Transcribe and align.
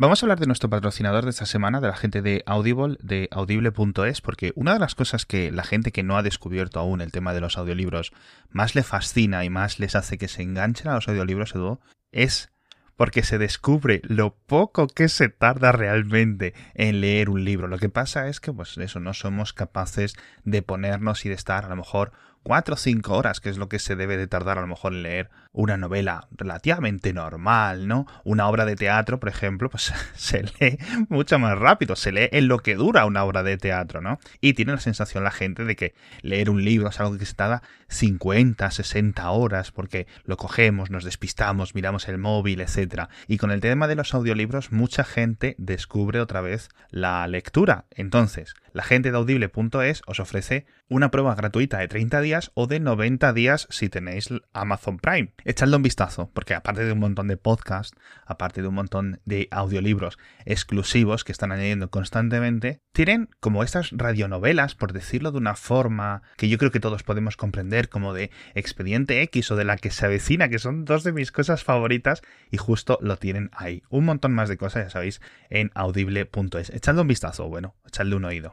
Vamos 0.00 0.22
a 0.22 0.24
hablar 0.24 0.40
de 0.40 0.46
nuestro 0.46 0.70
patrocinador 0.70 1.24
de 1.24 1.30
esta 1.30 1.44
semana, 1.44 1.82
de 1.82 1.88
la 1.88 1.94
gente 1.94 2.22
de 2.22 2.42
Audible, 2.46 2.96
de 3.02 3.28
audible.es, 3.30 4.22
porque 4.22 4.50
una 4.54 4.72
de 4.72 4.78
las 4.78 4.94
cosas 4.94 5.26
que 5.26 5.52
la 5.52 5.62
gente 5.62 5.92
que 5.92 6.02
no 6.02 6.16
ha 6.16 6.22
descubierto 6.22 6.80
aún 6.80 7.02
el 7.02 7.12
tema 7.12 7.34
de 7.34 7.42
los 7.42 7.58
audiolibros 7.58 8.10
más 8.48 8.74
le 8.74 8.82
fascina 8.82 9.44
y 9.44 9.50
más 9.50 9.78
les 9.78 9.94
hace 9.94 10.16
que 10.16 10.28
se 10.28 10.40
enganchen 10.40 10.88
a 10.88 10.94
los 10.94 11.06
audiolibros, 11.06 11.54
Edu, 11.54 11.80
es 12.12 12.50
porque 12.96 13.22
se 13.22 13.36
descubre 13.36 14.00
lo 14.04 14.36
poco 14.36 14.86
que 14.86 15.10
se 15.10 15.28
tarda 15.28 15.70
realmente 15.70 16.54
en 16.72 17.02
leer 17.02 17.28
un 17.28 17.44
libro. 17.44 17.68
Lo 17.68 17.76
que 17.76 17.90
pasa 17.90 18.26
es 18.28 18.40
que, 18.40 18.54
pues 18.54 18.78
eso, 18.78 19.00
no 19.00 19.12
somos 19.12 19.52
capaces 19.52 20.14
de 20.44 20.62
ponernos 20.62 21.26
y 21.26 21.28
de 21.28 21.34
estar 21.34 21.66
a 21.66 21.68
lo 21.68 21.76
mejor 21.76 22.12
cuatro 22.42 22.74
o 22.74 22.78
cinco 22.78 23.18
horas, 23.18 23.40
que 23.40 23.50
es 23.50 23.58
lo 23.58 23.68
que 23.68 23.78
se 23.78 23.96
debe 23.96 24.16
de 24.16 24.26
tardar 24.26 24.56
a 24.56 24.62
lo 24.62 24.66
mejor 24.66 24.94
en 24.94 25.02
leer 25.02 25.30
una 25.52 25.76
novela 25.76 26.28
relativamente 26.30 27.12
normal, 27.12 27.88
¿no? 27.88 28.06
Una 28.24 28.48
obra 28.48 28.64
de 28.64 28.76
teatro, 28.76 29.18
por 29.18 29.28
ejemplo, 29.28 29.68
pues 29.68 29.92
se 30.14 30.42
lee 30.42 30.78
mucho 31.08 31.38
más 31.38 31.58
rápido, 31.58 31.96
se 31.96 32.12
lee 32.12 32.28
en 32.32 32.48
lo 32.48 32.58
que 32.60 32.76
dura 32.76 33.04
una 33.04 33.24
obra 33.24 33.42
de 33.42 33.56
teatro, 33.56 34.00
¿no? 34.00 34.18
Y 34.40 34.54
tiene 34.54 34.72
la 34.72 34.80
sensación 34.80 35.24
la 35.24 35.30
gente 35.30 35.64
de 35.64 35.76
que 35.76 35.94
leer 36.22 36.50
un 36.50 36.64
libro 36.64 36.88
es 36.88 37.00
algo 37.00 37.18
que 37.18 37.26
se 37.26 37.34
tarda 37.34 37.62
50, 37.88 38.70
60 38.70 39.30
horas, 39.30 39.72
porque 39.72 40.06
lo 40.24 40.36
cogemos, 40.36 40.90
nos 40.90 41.04
despistamos, 41.04 41.74
miramos 41.74 42.08
el 42.08 42.18
móvil, 42.18 42.60
etc. 42.60 43.08
Y 43.26 43.38
con 43.38 43.50
el 43.50 43.60
tema 43.60 43.88
de 43.88 43.96
los 43.96 44.14
audiolibros, 44.14 44.72
mucha 44.72 45.04
gente 45.04 45.56
descubre 45.58 46.20
otra 46.20 46.40
vez 46.40 46.68
la 46.90 47.26
lectura. 47.26 47.86
Entonces, 47.90 48.54
la 48.72 48.84
gente 48.84 49.10
de 49.10 49.16
audible.es 49.16 50.02
os 50.06 50.20
ofrece 50.20 50.66
una 50.88 51.10
prueba 51.10 51.34
gratuita 51.34 51.78
de 51.78 51.88
30 51.88 52.20
días 52.20 52.50
o 52.54 52.66
de 52.66 52.80
90 52.80 53.32
días 53.32 53.66
si 53.70 53.88
tenéis 53.88 54.28
Amazon 54.52 54.98
Prime. 54.98 55.32
Echadle 55.44 55.76
un 55.76 55.82
vistazo, 55.82 56.30
porque 56.34 56.54
aparte 56.54 56.84
de 56.84 56.92
un 56.92 56.98
montón 56.98 57.28
de 57.28 57.36
podcasts, 57.36 57.96
aparte 58.26 58.62
de 58.62 58.68
un 58.68 58.74
montón 58.74 59.20
de 59.24 59.48
audiolibros 59.50 60.18
exclusivos 60.44 61.24
que 61.24 61.32
están 61.32 61.52
añadiendo 61.52 61.90
constantemente, 61.90 62.80
tienen 62.92 63.30
como 63.40 63.62
estas 63.62 63.90
radionovelas, 63.92 64.74
por 64.74 64.92
decirlo 64.92 65.32
de 65.32 65.38
una 65.38 65.54
forma 65.54 66.22
que 66.36 66.48
yo 66.48 66.58
creo 66.58 66.70
que 66.70 66.80
todos 66.80 67.02
podemos 67.02 67.36
comprender, 67.36 67.88
como 67.88 68.12
de 68.12 68.30
Expediente 68.54 69.22
X 69.22 69.50
o 69.50 69.56
de 69.56 69.64
la 69.64 69.76
que 69.76 69.90
se 69.90 70.06
avecina, 70.06 70.48
que 70.48 70.58
son 70.58 70.84
dos 70.84 71.04
de 71.04 71.12
mis 71.12 71.32
cosas 71.32 71.64
favoritas, 71.64 72.22
y 72.50 72.56
justo 72.56 72.98
lo 73.00 73.16
tienen 73.16 73.50
ahí. 73.52 73.82
Un 73.88 74.04
montón 74.04 74.32
más 74.32 74.48
de 74.48 74.56
cosas, 74.56 74.84
ya 74.84 74.90
sabéis, 74.90 75.20
en 75.48 75.70
audible.es. 75.74 76.70
Echadle 76.70 77.02
un 77.02 77.08
vistazo, 77.08 77.48
bueno, 77.48 77.74
echadle 77.86 78.16
un 78.16 78.24
oído. 78.24 78.52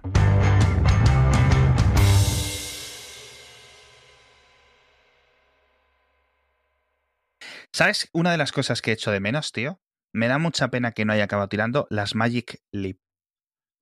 ¿Sabes? 7.78 8.10
Una 8.12 8.32
de 8.32 8.40
las 8.40 8.52
cosas 8.52 8.82
que 8.82 8.90
he 8.90 8.94
hecho 8.96 9.12
de 9.12 9.20
menos, 9.20 9.52
tío. 9.52 9.80
Me 10.12 10.28
da 10.28 10.40
mucha 10.40 10.70
pena 10.70 10.94
que 10.94 11.06
no 11.06 11.14
haya 11.14 11.26
acabado 11.26 11.48
tirando 11.48 11.86
las 11.92 12.16
Magic 12.16 12.64
Leap. 12.74 12.98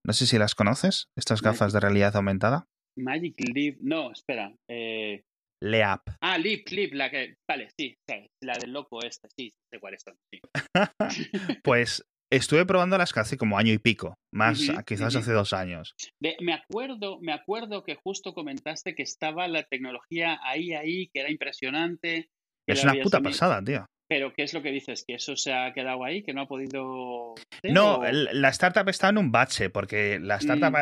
No 0.05 0.11
sé 0.11 0.27
si 0.27 0.38
las 0.38 0.53
conoces, 0.53 1.07
estas 1.15 1.41
gafas 1.41 1.71
de 1.71 1.79
realidad 1.79 2.13
aumentada. 2.17 2.67
Magic 2.97 3.35
Leap, 3.39 3.77
no, 3.79 4.11
espera. 4.11 4.53
Eh... 4.69 5.23
Leap. 5.63 6.01
Ah, 6.19 6.38
Leap, 6.38 6.67
Leap, 6.71 6.91
la 6.91 7.09
que. 7.09 7.35
Vale, 7.47 7.69
sí, 7.79 7.95
la 8.43 8.57
del 8.57 8.73
loco 8.73 9.01
este, 9.01 9.29
sí, 9.33 9.53
sé 9.71 9.79
cuáles 9.79 10.01
son. 10.03 10.17
Sí. 10.29 10.41
pues 11.63 12.05
estuve 12.29 12.66
probándolas 12.66 13.16
hace 13.16 13.38
como 13.38 13.57
año 13.57 13.71
y 13.71 13.77
pico, 13.77 14.16
más 14.33 14.59
quizás 14.85 15.16
hace 15.16 15.31
dos 15.31 15.53
años. 15.53 15.95
me 16.19 16.51
acuerdo, 16.51 17.21
me 17.21 17.31
acuerdo 17.31 17.85
que 17.85 17.95
justo 17.95 18.33
comentaste 18.33 18.93
que 18.93 19.03
estaba 19.03 19.47
la 19.47 19.63
tecnología 19.63 20.38
ahí, 20.43 20.73
ahí, 20.73 21.07
que 21.13 21.21
era 21.21 21.31
impresionante. 21.31 22.29
Es 22.67 22.83
una 22.83 22.94
puta 23.02 23.21
pasada, 23.21 23.63
tío. 23.63 23.85
Pero 24.08 24.33
¿qué 24.33 24.44
es 24.44 24.53
lo 24.53 24.61
que 24.61 24.71
dices? 24.71 25.03
¿Que 25.08 25.16
eso 25.16 25.35
se 25.35 25.53
ha 25.53 25.73
quedado 25.73 26.03
ahí? 26.03 26.21
¿Que 26.21 26.33
no 26.33 26.41
ha 26.41 26.47
podido...? 26.47 27.33
No, 27.63 28.03
la 28.11 28.49
startup 28.49 28.88
está 28.88 29.09
en 29.09 29.17
un 29.17 29.31
bache 29.31 29.69
porque 29.69 30.19
la 30.19 30.35
startup 30.35 30.72
mm. 30.72 30.75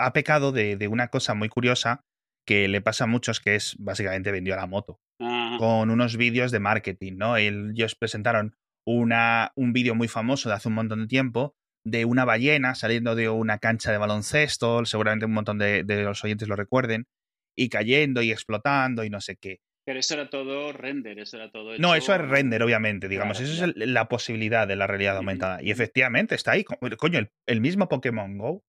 ha, 0.00 0.12
pecado 0.14 0.50
de, 0.52 0.88
una 0.88 1.08
cosa 1.08 1.34
muy 1.34 1.48
curiosa 1.48 2.04
que 2.46 2.68
le 2.68 2.80
pasa 2.80 3.04
a 3.04 3.06
muchos 3.06 3.40
que 3.40 3.54
es 3.54 3.76
básicamente 3.78 4.32
vendió 4.32 4.56
la 4.56 4.66
moto 4.66 4.98
con 5.58 5.90
unos 5.90 6.16
vídeos 6.16 6.50
de 6.50 6.60
marketing, 6.60 7.18
¿no? 7.18 7.36
Ellos 7.36 7.94
presentaron 7.94 8.56
una, 8.86 9.52
un 9.54 9.74
vídeo 9.74 9.94
muy 9.94 10.08
famoso 10.08 10.48
de 10.48 10.54
hace 10.54 10.68
un 10.68 10.74
montón 10.74 11.02
de 11.02 11.06
tiempo 11.06 11.54
de 11.84 12.06
una 12.06 12.24
ballena 12.24 12.74
saliendo 12.74 13.14
de 13.14 13.28
una 13.28 13.58
cancha 13.58 13.92
de 13.92 13.98
baloncesto, 13.98 14.86
seguramente 14.86 15.26
un 15.26 15.34
montón 15.34 15.58
de 15.58 15.84
los 15.84 16.24
oyentes 16.24 16.48
lo 16.48 16.56
recuerden, 16.56 17.04
y 17.54 17.68
cayendo 17.68 18.22
y 18.22 18.32
explotando 18.32 19.04
y 19.04 19.10
no 19.10 19.20
sé 19.20 19.36
qué. 19.36 19.60
Pero 19.90 19.98
eso 19.98 20.14
era 20.14 20.30
todo 20.30 20.72
render, 20.72 21.18
eso 21.18 21.36
era 21.36 21.50
todo. 21.50 21.76
No, 21.78 21.96
eso 21.96 22.14
es 22.14 22.20
render, 22.20 22.62
obviamente, 22.62 23.08
digamos. 23.08 23.40
eso 23.40 23.64
es 23.64 23.72
la 23.74 24.06
posibilidad 24.06 24.68
de 24.68 24.76
la 24.76 24.86
realidad 24.86 25.16
aumentada. 25.16 25.60
Y 25.60 25.72
efectivamente 25.72 26.36
está 26.36 26.52
ahí. 26.52 26.62
Coño, 26.62 27.28
el, 27.48 27.60
mismo 27.60 27.88
Pokémon 27.88 28.38
Go, 28.38 28.62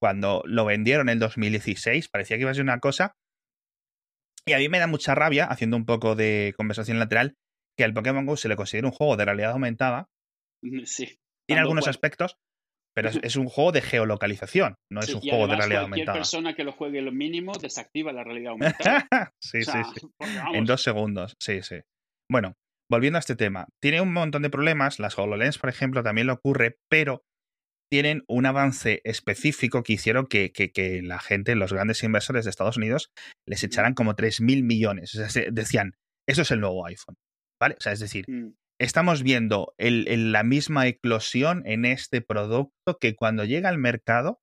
cuando 0.00 0.42
lo 0.46 0.64
vendieron 0.64 1.10
en 1.10 1.12
el 1.12 1.18
2016, 1.18 2.08
parecía 2.08 2.38
que 2.38 2.40
iba 2.40 2.50
a 2.50 2.54
ser 2.54 2.62
una 2.62 2.80
cosa. 2.80 3.14
Y 4.46 4.54
a 4.54 4.58
mí 4.58 4.70
me 4.70 4.78
da 4.78 4.86
mucha 4.86 5.14
rabia, 5.14 5.44
haciendo 5.44 5.76
un 5.76 5.84
poco 5.84 6.14
de 6.14 6.54
conversación 6.56 6.98
lateral, 6.98 7.36
que 7.76 7.84
al 7.84 7.92
Pokémon 7.92 8.24
Go 8.24 8.38
se 8.38 8.48
le 8.48 8.56
considere 8.56 8.86
un 8.86 8.94
juego 8.94 9.18
de 9.18 9.26
realidad 9.26 9.50
aumentada. 9.50 10.08
Sí. 10.86 11.18
Tiene 11.46 11.60
algunos 11.60 11.88
aspectos, 11.88 12.38
pero 12.94 13.10
es, 13.10 13.36
un 13.36 13.48
juego 13.48 13.72
de 13.72 13.82
geolocalización, 13.82 14.76
no 14.90 15.00
es 15.00 15.12
un 15.12 15.20
juego 15.20 15.48
de 15.48 15.56
realidad 15.56 15.82
aumentada. 15.82 16.04
Cualquier 16.04 16.20
persona 16.20 16.54
que 16.54 16.64
lo 16.64 16.72
juegue 16.72 17.02
lo 17.02 17.12
mínimo 17.12 17.52
desactiva 17.60 18.12
la 18.12 18.22
realidad 18.22 18.52
aumentada. 18.52 19.08
sí, 19.42 19.62
sí, 19.62 19.72
sí. 19.94 20.06
En 20.52 20.64
dos 20.64 20.82
segundos, 20.82 21.34
sí, 21.42 21.62
sí. 21.62 21.80
Bueno, 22.30 22.54
volviendo 22.90 23.18
a 23.18 23.20
este 23.20 23.34
tema, 23.36 23.66
tiene 23.82 24.00
un 24.00 24.12
montón 24.12 24.42
de 24.42 24.50
problemas. 24.50 25.00
Las 25.00 25.18
HoloLens, 25.18 25.58
por 25.58 25.70
ejemplo, 25.70 26.02
también 26.02 26.28
lo 26.28 26.34
ocurre, 26.34 26.76
pero 26.88 27.22
tienen 27.92 28.22
un 28.28 28.46
avance 28.46 29.00
específico 29.04 29.82
que 29.82 29.94
hicieron 29.94 30.26
que, 30.26 30.52
que, 30.52 31.02
la 31.02 31.18
gente, 31.18 31.54
los 31.54 31.72
grandes 31.72 32.02
inversores 32.02 32.44
de 32.44 32.50
Estados 32.50 32.76
Unidos, 32.76 33.10
les 33.46 33.62
echaran 33.62 33.94
como 33.94 34.14
3.000 34.14 34.62
millones. 34.64 35.14
O 35.14 35.28
sea, 35.28 35.44
decían, 35.50 35.94
eso 36.28 36.42
es 36.42 36.50
el 36.50 36.60
nuevo 36.60 36.86
iPhone. 36.86 37.16
¿Vale? 37.60 37.76
O 37.78 37.80
sea, 37.80 37.92
es 37.92 38.00
decir, 38.00 38.24
mm 38.28 38.54
estamos 38.80 39.22
viendo 39.22 39.74
la 39.78 40.42
misma 40.42 40.86
eclosión 40.86 41.62
en 41.66 41.84
este 41.84 42.20
producto 42.20 42.98
que 43.00 43.14
cuando 43.14 43.44
llega 43.44 43.68
al 43.68 43.78
mercado 43.78 44.40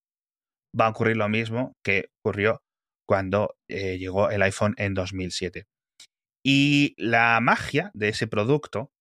va 0.80 0.88
a 0.88 0.90
ocurrir 0.90 1.18
lo 1.18 1.30
mismo 1.30 1.76
que 1.84 2.10
ocurrió 2.24 2.64
cuando 3.08 3.56
eh, 3.68 3.98
llegó 3.98 4.30
el 4.30 4.42
iPhone 4.42 4.74
en 4.78 4.94
2007. 4.94 5.66
Y 6.46 6.96
la 6.98 7.40
magia 7.42 7.92
de 7.94 8.10
ese 8.10 8.28
producto, 8.28 8.92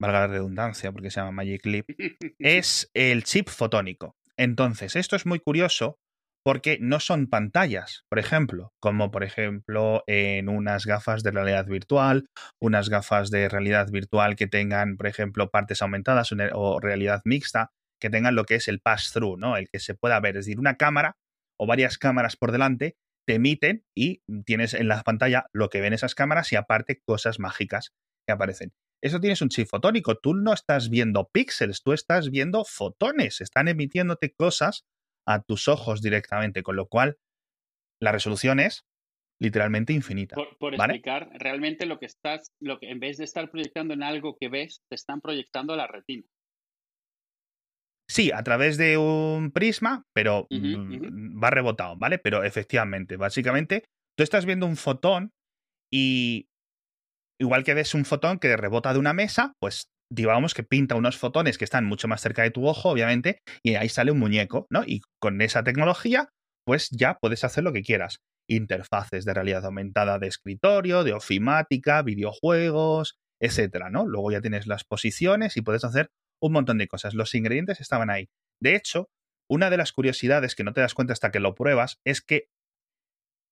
valga 0.00 0.20
la 0.20 0.26
redundancia 0.26 0.92
porque 0.92 1.10
se 1.10 1.20
llama 1.20 1.30
Magic 1.30 1.64
Leap, 1.64 1.86
es 2.38 2.90
el 2.94 3.24
chip 3.24 3.48
fotónico. 3.48 4.16
Entonces, 4.36 4.96
esto 4.96 5.14
es 5.16 5.26
muy 5.26 5.38
curioso 5.38 5.98
porque 6.44 6.78
no 6.80 7.00
son 7.00 7.26
pantallas, 7.26 8.04
por 8.10 8.18
ejemplo, 8.18 8.74
como 8.78 9.10
por 9.10 9.24
ejemplo 9.24 10.04
en 10.06 10.48
unas 10.50 10.84
gafas 10.84 11.22
de 11.22 11.30
realidad 11.30 11.66
virtual, 11.66 12.26
unas 12.60 12.90
gafas 12.90 13.30
de 13.30 13.48
realidad 13.48 13.88
virtual 13.90 14.36
que 14.36 14.46
tengan, 14.46 14.96
por 14.96 15.06
ejemplo, 15.06 15.50
partes 15.50 15.80
aumentadas 15.80 16.30
o 16.52 16.80
realidad 16.80 17.22
mixta, 17.24 17.70
que 18.00 18.10
tengan 18.10 18.34
lo 18.34 18.44
que 18.44 18.56
es 18.56 18.68
el 18.68 18.80
pass-through, 18.80 19.38
¿no? 19.38 19.56
El 19.56 19.68
que 19.70 19.80
se 19.80 19.94
pueda 19.94 20.20
ver, 20.20 20.36
es 20.36 20.44
decir, 20.44 20.60
una 20.60 20.76
cámara 20.76 21.16
o 21.58 21.66
varias 21.66 21.96
cámaras 21.96 22.36
por 22.36 22.52
delante 22.52 22.96
te 23.26 23.36
emiten 23.36 23.84
y 23.96 24.20
tienes 24.44 24.74
en 24.74 24.88
la 24.88 25.02
pantalla 25.02 25.46
lo 25.54 25.70
que 25.70 25.80
ven 25.80 25.94
esas 25.94 26.14
cámaras 26.14 26.52
y 26.52 26.56
aparte 26.56 27.00
cosas 27.06 27.38
mágicas 27.40 27.92
que 28.26 28.34
aparecen. 28.34 28.72
Eso 29.02 29.20
tienes 29.20 29.40
un 29.40 29.48
chip 29.48 29.68
fotónico, 29.68 30.16
tú 30.16 30.34
no 30.34 30.52
estás 30.52 30.90
viendo 30.90 31.28
píxeles, 31.32 31.82
tú 31.82 31.92
estás 31.92 32.30
viendo 32.30 32.64
fotones, 32.64 33.40
están 33.40 33.68
emitiéndote 33.68 34.34
cosas 34.34 34.84
a 35.26 35.42
tus 35.42 35.68
ojos 35.68 36.02
directamente, 36.02 36.62
con 36.62 36.76
lo 36.76 36.86
cual 36.86 37.16
la 38.00 38.12
resolución 38.12 38.60
es 38.60 38.84
literalmente 39.40 39.92
infinita. 39.92 40.36
Por, 40.58 40.74
explicar, 40.74 41.28
realmente 41.34 41.86
lo 41.86 41.98
que 41.98 42.06
estás, 42.06 42.52
lo 42.60 42.78
que 42.78 42.90
en 42.90 43.00
vez 43.00 43.18
de 43.18 43.24
estar 43.24 43.50
proyectando 43.50 43.94
en 43.94 44.02
algo 44.02 44.36
que 44.38 44.48
ves, 44.48 44.82
te 44.88 44.94
están 44.94 45.20
proyectando 45.20 45.74
a 45.74 45.76
la 45.76 45.86
retina. 45.86 46.24
Sí, 48.08 48.30
a 48.32 48.42
través 48.42 48.76
de 48.76 48.98
un 48.98 49.50
prisma, 49.50 50.04
pero 50.12 50.46
mm, 50.50 51.42
va 51.42 51.50
rebotado, 51.50 51.96
¿vale? 51.96 52.18
Pero 52.18 52.44
efectivamente, 52.44 53.16
básicamente, 53.16 53.84
tú 54.16 54.22
estás 54.22 54.44
viendo 54.44 54.66
un 54.66 54.76
fotón 54.76 55.32
y 55.90 56.48
igual 57.40 57.64
que 57.64 57.74
ves 57.74 57.94
un 57.94 58.04
fotón 58.04 58.38
que 58.38 58.56
rebota 58.56 58.92
de 58.92 58.98
una 58.98 59.14
mesa, 59.14 59.54
pues 59.58 59.90
digamos 60.14 60.54
que 60.54 60.62
pinta 60.62 60.94
unos 60.94 61.18
fotones 61.18 61.58
que 61.58 61.64
están 61.64 61.84
mucho 61.84 62.08
más 62.08 62.20
cerca 62.20 62.42
de 62.42 62.50
tu 62.50 62.66
ojo, 62.66 62.90
obviamente, 62.90 63.40
y 63.62 63.74
ahí 63.74 63.88
sale 63.88 64.12
un 64.12 64.18
muñeco, 64.18 64.66
¿no? 64.70 64.84
Y 64.86 65.02
con 65.20 65.40
esa 65.40 65.64
tecnología, 65.64 66.30
pues 66.64 66.88
ya 66.90 67.18
puedes 67.20 67.44
hacer 67.44 67.64
lo 67.64 67.72
que 67.72 67.82
quieras. 67.82 68.20
Interfaces 68.48 69.24
de 69.24 69.34
realidad 69.34 69.64
aumentada 69.64 70.18
de 70.18 70.28
escritorio, 70.28 71.04
de 71.04 71.12
ofimática, 71.12 72.02
videojuegos, 72.02 73.16
etcétera, 73.40 73.90
¿no? 73.90 74.06
Luego 74.06 74.30
ya 74.30 74.40
tienes 74.40 74.66
las 74.66 74.84
posiciones 74.84 75.56
y 75.56 75.62
puedes 75.62 75.84
hacer 75.84 76.10
un 76.42 76.52
montón 76.52 76.78
de 76.78 76.88
cosas. 76.88 77.14
Los 77.14 77.34
ingredientes 77.34 77.80
estaban 77.80 78.10
ahí. 78.10 78.28
De 78.62 78.76
hecho, 78.76 79.08
una 79.50 79.70
de 79.70 79.76
las 79.76 79.92
curiosidades 79.92 80.54
que 80.54 80.64
no 80.64 80.72
te 80.72 80.80
das 80.80 80.94
cuenta 80.94 81.12
hasta 81.12 81.30
que 81.30 81.40
lo 81.40 81.54
pruebas 81.54 81.98
es 82.06 82.22
que, 82.22 82.46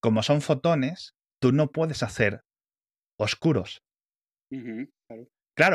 como 0.02 0.22
son 0.22 0.40
fotones, 0.40 1.14
tú 1.40 1.52
no 1.52 1.70
puedes 1.70 2.02
hacer 2.02 2.42
oscuros. 3.18 3.82
Claro, 5.08 5.26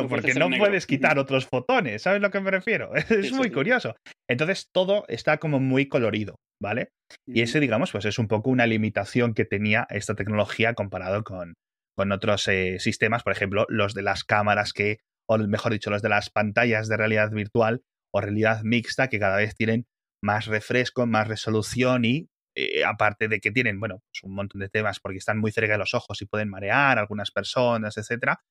porque 0.09 0.33
no 0.33 0.49
puedes 0.57 0.87
quitar 0.87 1.19
otros 1.19 1.45
fotones, 1.45 2.01
¿sabes 2.01 2.21
lo 2.21 2.31
que 2.31 2.39
me 2.39 2.51
refiero? 2.51 2.91
Es 3.09 3.31
muy 3.31 3.51
curioso. 3.51 3.95
Entonces 4.29 4.69
todo 4.73 5.05
está 5.07 5.37
como 5.37 5.59
muy 5.59 5.87
colorido, 5.87 6.35
¿vale? 6.61 6.89
Y 7.25 7.41
ese, 7.41 7.59
digamos, 7.59 7.91
pues 7.91 8.05
es 8.05 8.19
un 8.19 8.27
poco 8.27 8.49
una 8.49 8.65
limitación 8.65 9.33
que 9.33 9.45
tenía 9.45 9.87
esta 9.89 10.15
tecnología 10.15 10.73
comparado 10.73 11.23
con, 11.23 11.53
con 11.95 12.11
otros 12.11 12.47
eh, 12.47 12.79
sistemas, 12.79 13.23
por 13.23 13.33
ejemplo, 13.33 13.65
los 13.69 13.93
de 13.93 14.01
las 14.01 14.23
cámaras 14.23 14.73
que, 14.73 14.97
o 15.29 15.37
mejor 15.37 15.73
dicho, 15.73 15.89
los 15.89 16.01
de 16.01 16.09
las 16.09 16.29
pantallas 16.29 16.87
de 16.87 16.97
realidad 16.97 17.31
virtual 17.31 17.81
o 18.13 18.21
realidad 18.21 18.61
mixta 18.63 19.09
que 19.09 19.19
cada 19.19 19.37
vez 19.37 19.55
tienen 19.55 19.85
más 20.23 20.47
refresco, 20.47 21.05
más 21.05 21.27
resolución 21.27 22.05
y 22.05 22.27
eh, 22.55 22.83
aparte 22.83 23.27
de 23.27 23.39
que 23.39 23.51
tienen, 23.51 23.79
bueno, 23.79 23.99
pues 23.99 24.23
un 24.23 24.33
montón 24.33 24.61
de 24.61 24.69
temas 24.69 24.99
porque 24.99 25.19
están 25.19 25.37
muy 25.37 25.51
cerca 25.51 25.73
de 25.73 25.77
los 25.77 25.93
ojos 25.93 26.21
y 26.21 26.25
pueden 26.25 26.49
marear 26.49 26.97
a 26.97 27.01
algunas 27.01 27.29
personas, 27.29 27.97
etcétera, 27.97 28.41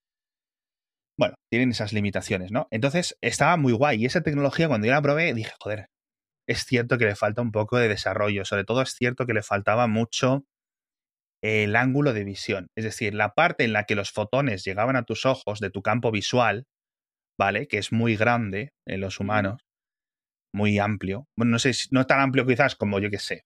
bueno, 1.18 1.34
tienen 1.50 1.70
esas 1.70 1.92
limitaciones, 1.92 2.52
¿no? 2.52 2.68
Entonces 2.70 3.16
estaba 3.22 3.56
muy 3.56 3.72
guay. 3.72 4.02
Y 4.02 4.06
esa 4.06 4.22
tecnología, 4.22 4.68
cuando 4.68 4.86
yo 4.86 4.92
la 4.92 5.02
probé, 5.02 5.32
dije, 5.34 5.52
joder, 5.60 5.88
es 6.48 6.64
cierto 6.64 6.98
que 6.98 7.06
le 7.06 7.16
falta 7.16 7.42
un 7.42 7.52
poco 7.52 7.78
de 7.78 7.88
desarrollo. 7.88 8.44
Sobre 8.44 8.64
todo 8.64 8.82
es 8.82 8.90
cierto 8.90 9.26
que 9.26 9.34
le 9.34 9.42
faltaba 9.42 9.86
mucho 9.86 10.44
el 11.42 11.76
ángulo 11.76 12.12
de 12.12 12.24
visión. 12.24 12.68
Es 12.76 12.84
decir, 12.84 13.14
la 13.14 13.34
parte 13.34 13.64
en 13.64 13.72
la 13.72 13.84
que 13.84 13.94
los 13.94 14.12
fotones 14.12 14.64
llegaban 14.64 14.96
a 14.96 15.04
tus 15.04 15.26
ojos 15.26 15.60
de 15.60 15.70
tu 15.70 15.82
campo 15.82 16.10
visual, 16.10 16.66
¿vale? 17.38 17.68
Que 17.68 17.78
es 17.78 17.92
muy 17.92 18.16
grande 18.16 18.72
en 18.86 19.00
los 19.00 19.20
humanos, 19.20 19.62
muy 20.54 20.78
amplio. 20.78 21.26
Bueno, 21.36 21.52
no 21.52 21.58
sé, 21.58 21.72
no 21.90 22.06
tan 22.06 22.20
amplio 22.20 22.46
quizás 22.46 22.76
como 22.76 22.98
yo 22.98 23.10
que 23.10 23.18
sé, 23.18 23.44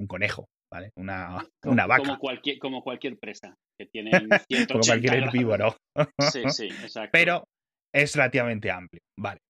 un 0.00 0.06
conejo, 0.06 0.48
¿vale? 0.72 0.90
Una, 0.96 1.38
una 1.64 1.86
vaca. 1.86 2.02
Como 2.02 2.18
cualquier, 2.18 2.58
como 2.58 2.82
cualquier 2.82 3.18
presa 3.18 3.54
que 3.78 3.86
tiene 3.86 4.10
Como 4.68 4.80
cualquier 4.80 5.14
herbívoro. 5.14 5.76
sí, 6.32 6.42
sí, 6.48 6.66
exacto. 6.66 7.10
Pero 7.12 7.44
es 7.94 8.14
relativamente 8.14 8.70
amplio, 8.70 9.00
¿vale? 9.18 9.40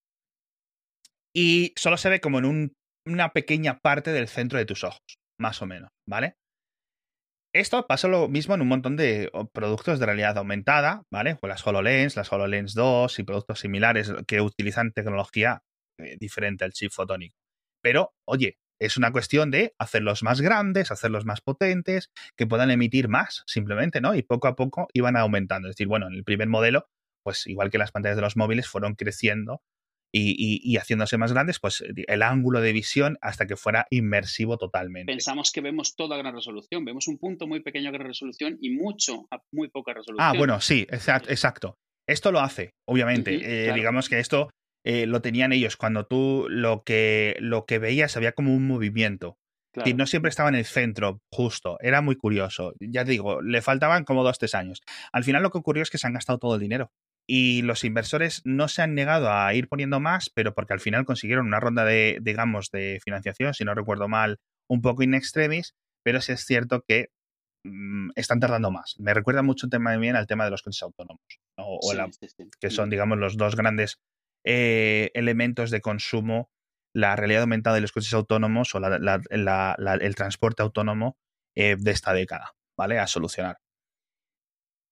Y 1.35 1.73
solo 1.77 1.97
se 1.97 2.09
ve 2.09 2.21
como 2.21 2.39
en 2.39 2.73
una 3.07 3.29
pequeña 3.31 3.79
parte 3.79 4.13
del 4.13 4.29
centro 4.29 4.59
de 4.59 4.65
tus 4.65 4.83
ojos, 4.83 5.01
más 5.39 5.63
o 5.63 5.67
menos, 5.67 5.91
¿vale? 6.09 6.35
Esto 7.53 7.85
pasa 7.87 8.07
lo 8.07 8.29
mismo 8.29 8.55
en 8.55 8.63
un 8.63 8.69
montón 8.69 8.97
de 8.97 9.31
productos 9.53 9.99
de 9.99 10.07
realidad 10.07 10.39
aumentada, 10.39 11.03
¿vale? 11.13 11.35
Pues 11.35 11.49
las 11.49 11.67
HoloLens, 11.67 12.17
las 12.17 12.33
HoloLens 12.33 12.75
2 12.75 13.19
y 13.19 13.25
productos 13.25 13.59
similares 13.59 14.13
que 14.29 14.41
utilizan 14.41 14.93
tecnología 14.93 15.61
eh, 15.99 16.17
diferente 16.21 16.65
al 16.65 16.73
chip 16.73 16.93
fotónico. 16.93 17.35
Pero, 17.83 18.13
oye, 18.29 18.57
es 18.81 18.97
una 18.97 19.13
cuestión 19.13 19.51
de 19.51 19.75
hacerlos 19.79 20.23
más 20.23 20.41
grandes, 20.41 20.91
hacerlos 20.91 21.25
más 21.25 21.41
potentes, 21.41 22.11
que 22.37 22.47
puedan 22.47 22.71
emitir 22.71 23.09
más, 23.09 23.45
simplemente, 23.47 24.01
¿no? 24.01 24.15
Y 24.15 24.23
poco 24.23 24.49
a 24.49 24.57
poco 24.57 24.89
iban 24.95 25.17
aumentando. 25.17 25.69
Es 25.69 25.77
decir, 25.77 25.87
bueno, 25.87 26.07
en 26.07 26.15
el 26.15 26.25
primer 26.25 26.49
modelo, 26.49 26.87
pues 27.23 27.47
igual 27.47 27.71
que 27.71 27.79
las 27.79 27.93
pantallas 27.93 28.17
de 28.17 28.23
los 28.23 28.37
móviles, 28.37 28.67
fueron 28.67 28.95
creciendo 28.95 29.63
y, 30.13 30.77
haciéndose 30.77 31.19
más 31.19 31.33
grandes, 31.33 31.61
pues 31.61 31.85
el 32.09 32.23
ángulo 32.23 32.61
de 32.61 32.73
visión 32.73 33.17
hasta 33.21 33.47
que 33.47 33.57
fuera 33.57 33.87
inmersivo 33.91 34.57
totalmente. 34.59 35.13
Pensamos 35.13 35.53
que 35.53 35.61
vemos 35.61 35.95
toda 35.95 36.17
gran 36.17 36.35
resolución, 36.35 36.85
vemos 36.85 37.07
un 37.07 37.19
punto 37.19 37.47
muy 37.47 37.63
pequeño 37.63 37.93
de 37.93 37.99
gran 37.99 38.09
resolución 38.09 38.59
y 38.61 38.71
mucho 38.71 39.29
a 39.31 39.41
muy 39.53 39.69
poca 39.69 39.93
resolución. 39.93 40.27
Ah, 40.27 40.33
bueno, 40.37 40.61
sí, 40.61 40.87
exacto. 40.91 41.77
Esto 42.09 42.33
lo 42.33 42.41
hace, 42.41 42.75
obviamente. 42.89 43.69
Eh, 43.69 43.73
digamos 43.73 44.09
que 44.09 44.19
esto 44.19 44.51
eh, 44.85 45.07
lo 45.07 45.21
tenían 45.21 45.53
ellos. 45.53 45.77
Cuando 45.77 46.07
tú 46.07 46.47
lo 46.49 46.83
que, 46.85 47.37
lo 47.41 47.67
que 47.67 47.79
veías 47.79 48.17
había 48.17 48.33
como 48.33 48.55
un 48.55 48.67
movimiento. 48.67 49.39
Y 49.85 49.95
no 49.95 50.05
siempre 50.07 50.31
estaba 50.31 50.49
en 50.49 50.57
el 50.57 50.65
centro, 50.65 51.23
justo. 51.31 51.79
Era 51.81 52.01
muy 52.01 52.17
curioso. 52.17 52.73
Ya 52.81 53.05
te 53.05 53.13
digo, 53.13 53.41
le 53.41 53.63
faltaban 53.63 54.05
como 54.05 54.25
dos, 54.25 54.39
tres 54.39 54.57
años. 54.57 54.81
Al 55.13 55.23
final 55.23 55.43
lo 55.45 55.51
que 55.51 55.59
ocurrió 55.59 55.85
es 55.85 55.91
que 55.91 55.99
se 55.99 56.09
han 56.09 56.15
gastado 56.15 56.41
todo 56.41 56.57
el 56.57 56.61
dinero. 56.61 56.91
Y 57.29 57.63
los 57.63 57.85
inversores 57.85 58.43
no 58.45 58.67
se 58.67 58.83
han 58.83 58.95
negado 58.95 59.33
a 59.33 59.55
ir 59.55 59.69
poniendo 59.69 60.01
más, 60.01 60.29
pero 60.35 60.55
porque 60.55 60.73
al 60.73 60.81
final 60.81 61.05
consiguieron 61.05 61.47
una 61.47 61.61
ronda 61.61 61.85
de, 61.85 62.19
digamos, 62.21 62.71
de 62.73 62.99
financiación, 63.05 63.55
si 63.55 63.65
no 63.65 63.75
recuerdo 63.75 64.09
mal, 64.09 64.39
un 64.69 64.83
poco 64.83 65.05
in 65.05 65.15
extremis, 65.15 65.75
pero 66.03 66.21
sí 66.21 66.33
es 66.33 66.45
cierto 66.45 66.83
que 66.89 67.11
mm, 67.65 68.11
están 68.17 68.41
tardando 68.41 68.73
más. 68.73 68.97
Me 68.99 69.15
recuerda 69.15 69.43
mucho 69.43 69.69
también 69.69 70.17
al 70.17 70.27
tema 70.27 70.45
de 70.45 70.51
los 70.51 70.63
coches 70.63 70.83
autónomos, 70.83 71.23
o, 71.57 71.79
que 72.61 72.71
son, 72.71 72.91
digamos, 72.91 73.19
los 73.19 73.37
dos 73.37 73.55
grandes 73.55 74.01
eh, 74.45 75.11
elementos 75.15 75.71
de 75.71 75.81
consumo, 75.81 76.51
la 76.95 77.17
realidad 77.17 77.43
aumentada 77.43 77.77
de 77.77 77.83
los 77.83 77.93
coches 77.93 78.13
autónomos 78.15 78.75
o 78.75 78.79
el 78.79 80.15
transporte 80.15 80.63
autónomo 80.63 81.17
eh, 81.57 81.77
de 81.79 81.91
esta 81.91 82.13
década, 82.13 82.53
¿vale? 82.77 82.99
A 82.99 83.07
solucionar. 83.07 83.59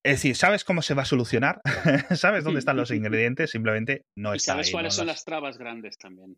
Es 0.05 0.19
decir, 0.19 0.37
¿sabes 0.37 0.65
cómo 0.65 0.81
se 0.83 0.95
va 0.95 1.03
a 1.03 1.07
solucionar? 1.07 1.61
¿Sabes 2.17 2.45
dónde 2.45 2.61
están 2.61 2.77
los 2.77 2.91
ingredientes? 2.91 3.51
Simplemente 3.51 4.07
no 4.17 4.33
está. 4.33 4.53
¿Sabes 4.53 4.71
cuáles 4.71 4.95
son 4.95 5.09
las 5.09 5.25
trabas 5.25 5.59
grandes 5.59 5.99
también? 5.99 6.37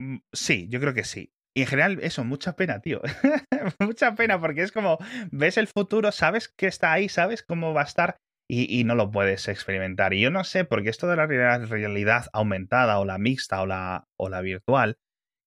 Mm, 0.00 0.18
sí. 0.32 0.68
yo 0.68 0.80
creo 0.80 0.94
que 0.94 1.04
sí. 1.04 1.32
Y 1.56 1.62
en 1.62 1.66
general, 1.66 1.98
eso, 2.02 2.24
mucha 2.24 2.54
pena, 2.54 2.80
tío. 2.80 3.00
mucha 3.80 4.14
pena, 4.14 4.40
porque 4.40 4.62
es 4.62 4.70
como, 4.70 4.98
ves 5.32 5.56
el 5.56 5.66
futuro, 5.66 6.12
sabes 6.12 6.48
que 6.48 6.66
está 6.66 6.92
ahí, 6.92 7.08
sabes 7.08 7.42
cómo 7.42 7.74
va 7.74 7.80
a 7.80 7.84
estar, 7.84 8.16
y, 8.52 8.82
no 8.84 8.96
lo 8.96 9.10
puedes 9.10 9.46
experimentar. 9.46 10.12
Y 10.12 10.20
yo 10.20 10.30
no 10.30 10.42
sé, 10.42 10.64
porque 10.64 10.90
esto 10.90 11.06
de 11.06 11.16
la 11.16 11.26
realidad 11.26 12.26
aumentada 12.32 12.98
o 12.98 13.04
la 13.04 13.18
mixta 13.18 13.62
o 13.62 13.66
la, 13.66 14.08
o 14.16 14.28
la 14.28 14.40
virtual, 14.40 14.98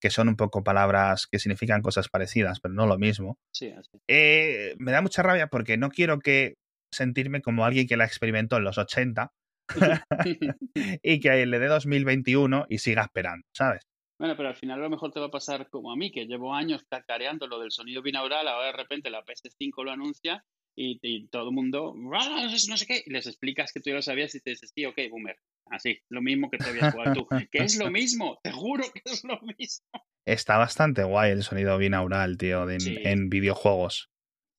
que 0.02 0.10
son 0.10 0.30
un 0.30 0.38
poco 0.38 0.64
palabras 0.64 1.28
que 1.28 1.40
significan 1.40 1.82
cosas 1.82 2.08
parecidas, 2.08 2.62
pero 2.62 2.74
no 2.74 2.88
lo 2.88 2.98
mismo, 2.98 3.38
sí, 3.54 3.74
eh, 4.08 4.76
me 4.78 4.92
da 4.92 5.02
mucha 5.02 5.22
rabia 5.22 5.48
porque 5.48 5.78
no 5.78 5.90
quiero 5.90 6.20
que 6.20 6.56
sentirme 6.94 7.42
como 7.42 7.66
alguien 7.66 7.88
que 7.88 7.98
la 7.98 8.06
experimentó 8.06 8.58
en 8.58 8.64
los 8.64 8.78
80 8.78 9.32
y 11.04 11.20
que 11.20 11.46
le 11.46 11.60
dé 11.60 11.68
2021 11.68 12.68
y 12.70 12.78
siga 12.78 13.04
esperando, 13.04 13.46
¿sabes? 13.54 13.86
Bueno, 14.20 14.38
pero 14.38 14.50
al 14.50 14.56
final 14.56 14.80
a 14.80 14.84
lo 14.84 14.90
mejor 14.90 15.12
te 15.12 15.20
va 15.20 15.26
a 15.26 15.32
pasar 15.32 15.70
como 15.70 15.92
a 15.92 15.98
mí, 15.98 16.12
que 16.12 16.26
llevo 16.26 16.54
años 16.54 16.86
cacareando 16.90 17.48
lo 17.48 17.60
del 17.60 17.72
sonido 17.72 18.02
binaural, 18.02 18.48
ahora 18.48 18.68
de 18.68 18.74
repente 18.74 19.10
la 19.10 19.26
PS5 19.26 19.84
lo 19.84 19.92
anuncia 19.92 20.46
y, 20.76 21.28
todo 21.28 21.50
el 21.50 21.56
mundo, 21.56 21.94
no 21.96 22.78
sé 22.78 22.86
qué, 22.86 23.04
y 23.06 23.12
les 23.12 23.28
explicas 23.28 23.72
que 23.72 23.80
tú 23.80 23.90
ya 23.90 23.96
lo 23.96 24.02
sabías 24.02 24.34
y 24.36 24.42
te 24.42 24.52
dices, 24.52 24.72
sí, 24.74 24.86
ok, 24.86 24.98
boomer. 25.10 25.38
Así, 25.68 26.00
lo 26.10 26.22
mismo 26.22 26.50
que 26.50 26.58
te 26.58 26.70
habías 26.70 26.94
jugado 26.94 27.14
tú. 27.14 27.28
que 27.52 27.60
es 27.60 27.78
lo 27.78 27.90
mismo, 27.90 28.40
te 28.44 28.52
juro 28.52 28.84
que 28.94 29.02
es 29.06 29.24
lo 29.24 29.40
mismo. 29.42 29.86
Está 30.26 30.58
bastante 30.58 31.04
guay 31.04 31.32
el 31.32 31.44
sonido 31.44 31.78
binaural, 31.78 32.38
tío, 32.38 32.70
en 32.70 33.30
videojuegos. 33.30 34.10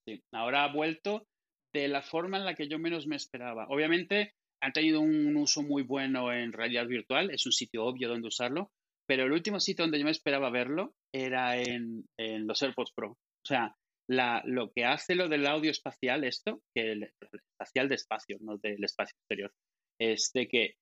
Sí, 0.06 0.22
ahora 0.32 0.64
ha 0.64 0.72
vuelto 0.72 1.26
de 1.72 1.88
la 1.88 2.02
forma 2.02 2.38
en 2.38 2.44
la 2.44 2.55
que 2.55 2.69
yo 2.69 2.78
menos 2.78 3.06
me 3.06 3.16
esperaba. 3.16 3.66
Obviamente 3.69 4.34
han 4.62 4.72
tenido 4.72 5.00
un 5.00 5.37
uso 5.37 5.62
muy 5.62 5.82
bueno 5.82 6.32
en 6.32 6.52
realidad 6.52 6.87
virtual, 6.87 7.31
es 7.31 7.44
un 7.46 7.52
sitio 7.52 7.84
obvio 7.84 8.08
donde 8.08 8.28
usarlo, 8.28 8.70
pero 9.06 9.25
el 9.25 9.32
último 9.32 9.61
sitio 9.61 9.84
donde 9.84 9.99
yo 9.99 10.05
me 10.05 10.11
esperaba 10.11 10.50
verlo 10.50 10.94
era 11.12 11.56
en, 11.59 12.06
en 12.18 12.47
los 12.47 12.62
AirPods 12.62 12.92
Pro. 12.94 13.11
O 13.11 13.47
sea, 13.47 13.76
la, 14.08 14.42
lo 14.44 14.70
que 14.73 14.84
hace 14.84 15.14
lo 15.14 15.28
del 15.28 15.46
audio 15.46 15.70
espacial, 15.70 16.25
esto, 16.25 16.61
que 16.75 16.92
el, 16.92 17.11
espacial 17.50 17.88
de 17.88 17.94
espacio, 17.94 18.38
no 18.40 18.58
del 18.58 18.82
espacio 18.84 19.16
exterior, 19.18 19.52
es 20.00 20.30
de 20.34 20.49
que 20.49 20.75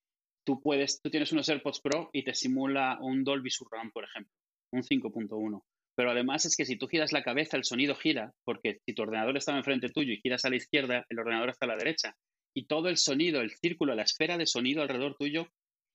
tú 0.45 0.61
puedes, 0.61 1.01
tú 1.01 1.09
tienes 1.09 1.31
unos 1.31 1.47
AirPods 1.49 1.81
Pro 1.81 2.09
y 2.11 2.23
te 2.23 2.33
simula 2.33 2.97
un 3.01 3.23
Dolby 3.23 3.49
Surround, 3.49 3.91
por 3.93 4.03
ejemplo, 4.03 4.31
un 4.73 4.83
5.1. 4.83 5.61
Pero 5.95 6.11
además 6.11 6.45
es 6.45 6.55
que 6.55 6.65
si 6.65 6.75
tú 6.75 6.87
giras 6.87 7.11
la 7.11 7.23
cabeza, 7.23 7.55
el 7.55 7.65
sonido 7.65 7.95
gira, 7.95 8.33
porque 8.43 8.79
si 8.85 8.95
tu 8.95 9.03
ordenador 9.03 9.37
está 9.37 9.55
enfrente 9.55 9.89
tuyo 9.89 10.11
y 10.11 10.21
giras 10.21 10.43
a 10.43 10.49
la 10.49 10.55
izquierda, 10.55 11.05
el 11.09 11.19
ordenador 11.19 11.49
está 11.49 11.65
a 11.65 11.69
la 11.69 11.77
derecha. 11.77 12.15
Y 12.55 12.65
todo 12.65 12.89
el 12.89 12.97
sonido, 12.97 13.41
el 13.41 13.51
círculo, 13.51 13.95
la 13.95 14.03
esfera 14.03 14.37
de 14.37 14.47
sonido 14.47 14.81
alrededor 14.81 15.15
tuyo 15.17 15.47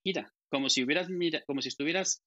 gira, 0.05 0.33
como 0.51 0.69
si 0.71 0.85
hubieras 0.85 1.09
como 1.47 1.61
si 1.61 1.69
estuvieras 1.69 2.23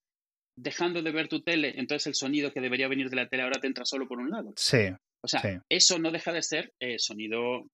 dejando 0.58 1.02
de 1.02 1.12
ver 1.12 1.28
tu 1.28 1.42
tele, 1.42 1.74
entonces 1.78 2.08
el 2.08 2.16
sonido 2.16 2.52
que 2.52 2.62
debería 2.62 2.88
venir 2.88 3.10
de 3.10 3.16
la 3.16 3.28
tele 3.28 3.44
ahora 3.44 3.60
te 3.60 3.68
entra 3.68 3.86
solo 3.86 4.08
por 4.08 4.20
un 4.20 4.30
lado. 4.30 4.54
Sí. 4.56 4.90
O 5.24 5.28
sea, 5.28 5.42
eso 5.70 6.00
no 6.00 6.12
deja 6.12 6.34
de 6.34 6.42
ser 6.42 6.74
eh, 6.80 6.98
sonido, 6.98 7.68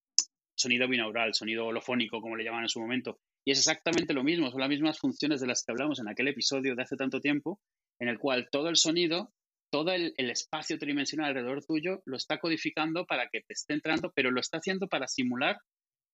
sonido 0.55 0.87
binaural, 0.87 1.33
sonido 1.33 1.65
holofónico, 1.65 2.21
como 2.21 2.35
le 2.35 2.43
llaman 2.43 2.63
en 2.63 2.69
su 2.69 2.79
momento. 2.79 3.19
Y 3.45 3.51
es 3.51 3.59
exactamente 3.59 4.13
lo 4.13 4.23
mismo, 4.23 4.51
son 4.51 4.59
las 4.59 4.69
mismas 4.69 4.99
funciones 4.99 5.39
de 5.39 5.47
las 5.47 5.63
que 5.63 5.71
hablamos 5.71 5.99
en 5.99 6.09
aquel 6.09 6.27
episodio 6.27 6.75
de 6.75 6.83
hace 6.83 6.97
tanto 6.97 7.21
tiempo, 7.21 7.61
en 8.01 8.09
el 8.09 8.19
cual 8.19 8.49
todo 8.51 8.67
el 8.67 8.75
sonido, 8.75 9.31
todo 9.71 9.93
el, 9.93 10.13
espacio 10.17 10.77
tridimensional 10.77 11.29
alrededor 11.29 11.63
tuyo 11.63 12.01
lo 12.05 12.17
está 12.17 12.39
codificando 12.39 13.05
para 13.05 13.29
que 13.31 13.39
te 13.47 13.53
esté 13.53 13.73
entrando, 13.73 14.11
pero 14.13 14.31
lo 14.31 14.41
está 14.41 14.57
haciendo 14.57 14.87
para 14.87 15.07
simular 15.07 15.57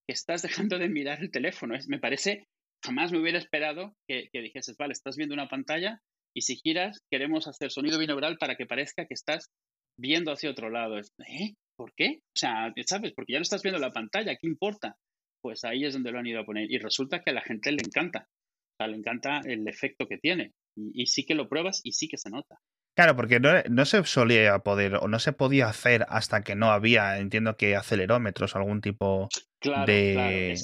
que 0.07 0.13
estás 0.13 0.43
dejando 0.43 0.77
de 0.77 0.89
mirar 0.89 1.21
el 1.21 1.31
teléfono. 1.31 1.75
me 1.87 1.97
parece, 1.97 2.45
jamás 2.85 3.11
me 3.11 3.19
hubiera 3.19 3.39
esperado 3.39 3.95
que, 4.07 4.29
que 4.31 4.41
dijeses, 4.41 4.77
vale, 4.77 4.93
estás 4.93 5.17
viendo 5.17 5.33
una 5.33 5.49
pantalla 5.49 5.99
y 6.33 6.41
si 6.41 6.55
giras, 6.55 6.99
queremos 7.11 7.47
hacer 7.47 7.71
sonido 7.71 7.99
binaural 7.99 8.37
para 8.37 8.55
que 8.55 8.65
parezca 8.65 9.05
que 9.05 9.13
estás 9.13 9.49
viendo 9.97 10.31
hacia 10.31 10.49
otro 10.49 10.69
lado. 10.69 10.97
¿Eh? 10.99 11.53
¿Por 11.77 11.93
qué? 11.95 12.19
O 12.35 12.37
sea, 12.39 12.73
¿sabes? 12.85 13.13
Porque 13.15 13.33
ya 13.33 13.39
no 13.39 13.43
estás 13.43 13.63
viendo 13.63 13.79
la 13.79 13.91
pantalla, 13.91 14.35
¿qué 14.35 14.47
importa? 14.47 14.95
Pues 15.41 15.63
ahí 15.63 15.85
es 15.85 15.93
donde 15.93 16.11
lo 16.11 16.19
han 16.19 16.27
ido 16.27 16.41
a 16.41 16.45
poner. 16.45 16.71
Y 16.71 16.77
resulta 16.79 17.21
que 17.21 17.31
a 17.31 17.33
la 17.33 17.41
gente 17.41 17.71
le 17.71 17.81
encanta. 17.85 18.27
O 18.29 18.75
sea, 18.77 18.87
le 18.87 18.97
encanta 18.97 19.41
el 19.45 19.67
efecto 19.67 20.07
que 20.07 20.17
tiene. 20.17 20.53
Y, 20.75 21.05
sí 21.05 21.25
que 21.25 21.35
lo 21.35 21.47
pruebas 21.47 21.81
y 21.83 21.91
sí 21.91 22.07
que 22.07 22.17
se 22.17 22.29
nota. 22.29 22.57
Claro, 22.95 23.15
porque 23.15 23.39
no, 23.39 23.49
no, 23.69 23.85
se 23.85 24.03
solía 24.03 24.57
poder 24.59 24.95
o 24.95 25.07
no 25.07 25.19
se 25.19 25.33
podía 25.33 25.67
hacer 25.67 26.05
hasta 26.09 26.43
que 26.43 26.55
no 26.55 26.71
había, 26.71 27.17
entiendo 27.17 27.57
que 27.57 27.75
acelerómetros, 27.75 28.55
algún 28.55 28.81
tipo 28.81 29.29
de, 29.63 30.55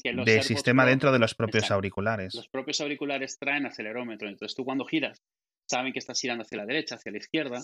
sistema 0.44 0.86
dentro 0.86 1.12
de 1.12 1.20
los 1.20 1.34
propios 1.34 1.72
auriculares. 1.72 2.36
Los 2.36 2.50
propios 2.50 2.82
auriculares 2.82 3.38
traen 3.40 3.66
acelerómetro, 3.66 4.30
entonces 4.30 4.56
tú 4.56 4.64
cuando 4.64 4.86
giras 4.86 5.22
saben 5.70 5.94
que 5.94 6.00
estás 6.00 6.20
girando 6.20 6.44
hacia 6.44 6.58
la 6.58 6.66
derecha, 6.66 6.96
hacia 6.96 7.12
la 7.12 7.18
izquierda 7.20 7.62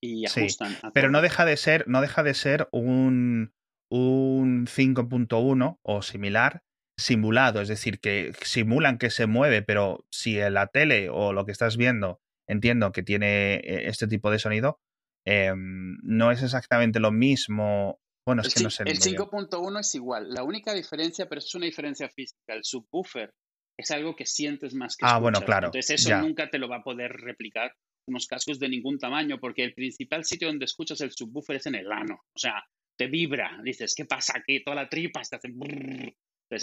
y 0.00 0.26
ajustan. 0.26 0.76
pero 0.94 1.10
no 1.10 1.20
deja 1.20 1.44
de 1.44 1.56
ser, 1.56 1.88
no 1.88 2.00
deja 2.00 2.22
de 2.22 2.34
ser 2.34 2.68
un, 2.72 3.52
un 3.90 4.66
5.1 4.66 5.78
o 5.82 6.02
similar 6.02 6.62
simulado, 6.96 7.60
es 7.60 7.68
decir, 7.68 8.00
que 8.00 8.32
simulan 8.42 8.98
que 8.98 9.10
se 9.10 9.26
mueve, 9.26 9.62
pero 9.62 10.04
si 10.10 10.38
en 10.38 10.54
la 10.54 10.66
tele 10.66 11.08
o 11.10 11.32
lo 11.32 11.44
que 11.44 11.52
estás 11.52 11.76
viendo 11.76 12.20
entiendo 12.48 12.92
que 12.92 13.02
tiene 13.02 13.56
eh, 13.56 13.88
este 13.88 14.08
tipo 14.08 14.30
de 14.30 14.38
sonido, 14.38 14.80
em, 15.24 15.98
no 16.02 16.32
es 16.32 16.42
exactamente 16.42 16.98
lo 16.98 17.12
mismo. 17.12 18.00
Bueno, 18.26 18.42
es 18.42 18.54
que 18.54 18.62
no 18.62 18.70
sé. 18.70 18.84
El 18.84 18.98
5.1 18.98 19.80
es 19.80 19.94
igual. 19.94 20.30
La 20.30 20.42
única 20.42 20.74
diferencia, 20.74 21.28
pero 21.28 21.38
es 21.38 21.54
una 21.54 21.66
diferencia 21.66 22.08
física. 22.08 22.54
El 22.54 22.64
subwoofer 22.64 23.32
es 23.78 23.90
algo 23.92 24.16
que 24.16 24.26
sientes 24.26 24.74
más 24.74 24.96
que 24.96 25.06
Ah, 25.06 25.18
bueno, 25.18 25.40
claro. 25.40 25.68
Entonces 25.68 26.00
eso 26.00 26.18
nunca 26.18 26.50
te 26.50 26.58
lo 26.58 26.68
va 26.68 26.78
a 26.78 26.82
poder 26.82 27.12
replicar 27.12 27.72
unos 28.08 28.26
cascos 28.26 28.58
de 28.58 28.68
ningún 28.68 28.98
tamaño, 28.98 29.38
porque 29.38 29.62
el 29.62 29.74
principal 29.74 30.24
sitio 30.24 30.48
donde 30.48 30.64
escuchas 30.64 31.00
el 31.00 31.12
subwoofer 31.12 31.56
es 31.56 31.66
en 31.66 31.76
el 31.76 31.92
ano. 31.92 32.20
O 32.34 32.38
sea, 32.38 32.64
te 32.98 33.06
vibra. 33.06 33.60
Dices, 33.62 33.94
¿qué 33.94 34.04
pasa 34.04 34.34
aquí? 34.36 34.64
Toda 34.64 34.76
la 34.76 34.88
tripa 34.88 35.22
te 35.22 35.36
hace... 35.36 35.48
Entonces 35.48 36.14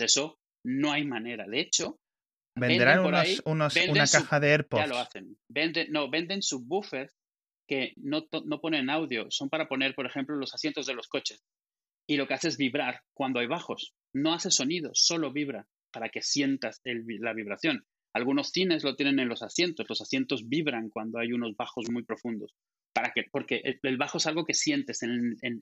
eso 0.01 0.39
no 0.65 0.91
hay 0.91 1.05
manera. 1.05 1.47
De 1.47 1.61
hecho, 1.61 1.99
Venderán 2.57 3.05
unos, 3.05 3.41
unos 3.45 3.75
una 3.87 4.07
caja 4.07 4.39
de 4.39 4.51
AirPods. 4.51 4.83
Ya 4.83 4.87
lo 4.87 4.97
hacen. 4.97 5.37
Venden, 5.49 5.91
no, 5.91 6.09
venden 6.09 6.41
subwoofers 6.41 7.15
que 7.67 7.93
no, 7.97 8.27
no 8.45 8.59
ponen 8.59 8.89
audio, 8.89 9.27
son 9.29 9.49
para 9.49 9.67
poner, 9.67 9.95
por 9.95 10.05
ejemplo, 10.05 10.35
los 10.35 10.53
asientos 10.53 10.85
de 10.85 10.93
los 10.93 11.07
coches. 11.07 11.43
Y 12.07 12.17
lo 12.17 12.27
que 12.27 12.35
hace 12.35 12.49
es 12.49 12.57
vibrar 12.57 13.01
cuando 13.13 13.39
hay 13.39 13.47
bajos. 13.47 13.93
No 14.13 14.33
hace 14.33 14.51
sonido, 14.51 14.91
solo 14.93 15.31
vibra 15.31 15.67
para 15.95 16.09
que 16.09 16.21
sientas 16.21 16.81
la 16.83 17.31
vibración. 17.31 17.85
Algunos 18.13 18.51
cines 18.51 18.83
lo 18.83 18.97
tienen 18.97 19.17
en 19.19 19.29
los 19.29 19.41
asientos. 19.41 19.85
Los 19.87 20.01
asientos 20.01 20.49
vibran 20.49 20.89
cuando 20.89 21.19
hay 21.19 21.31
unos 21.31 21.55
bajos 21.55 21.85
muy 21.89 22.03
profundos. 22.03 22.53
Para 22.93 23.13
que, 23.13 23.23
porque 23.31 23.61
el, 23.63 23.97
bajo 23.97 24.17
es 24.17 24.27
algo 24.27 24.43
que 24.43 24.53
sientes 24.53 25.03
en, 25.03 25.37
en, 25.41 25.61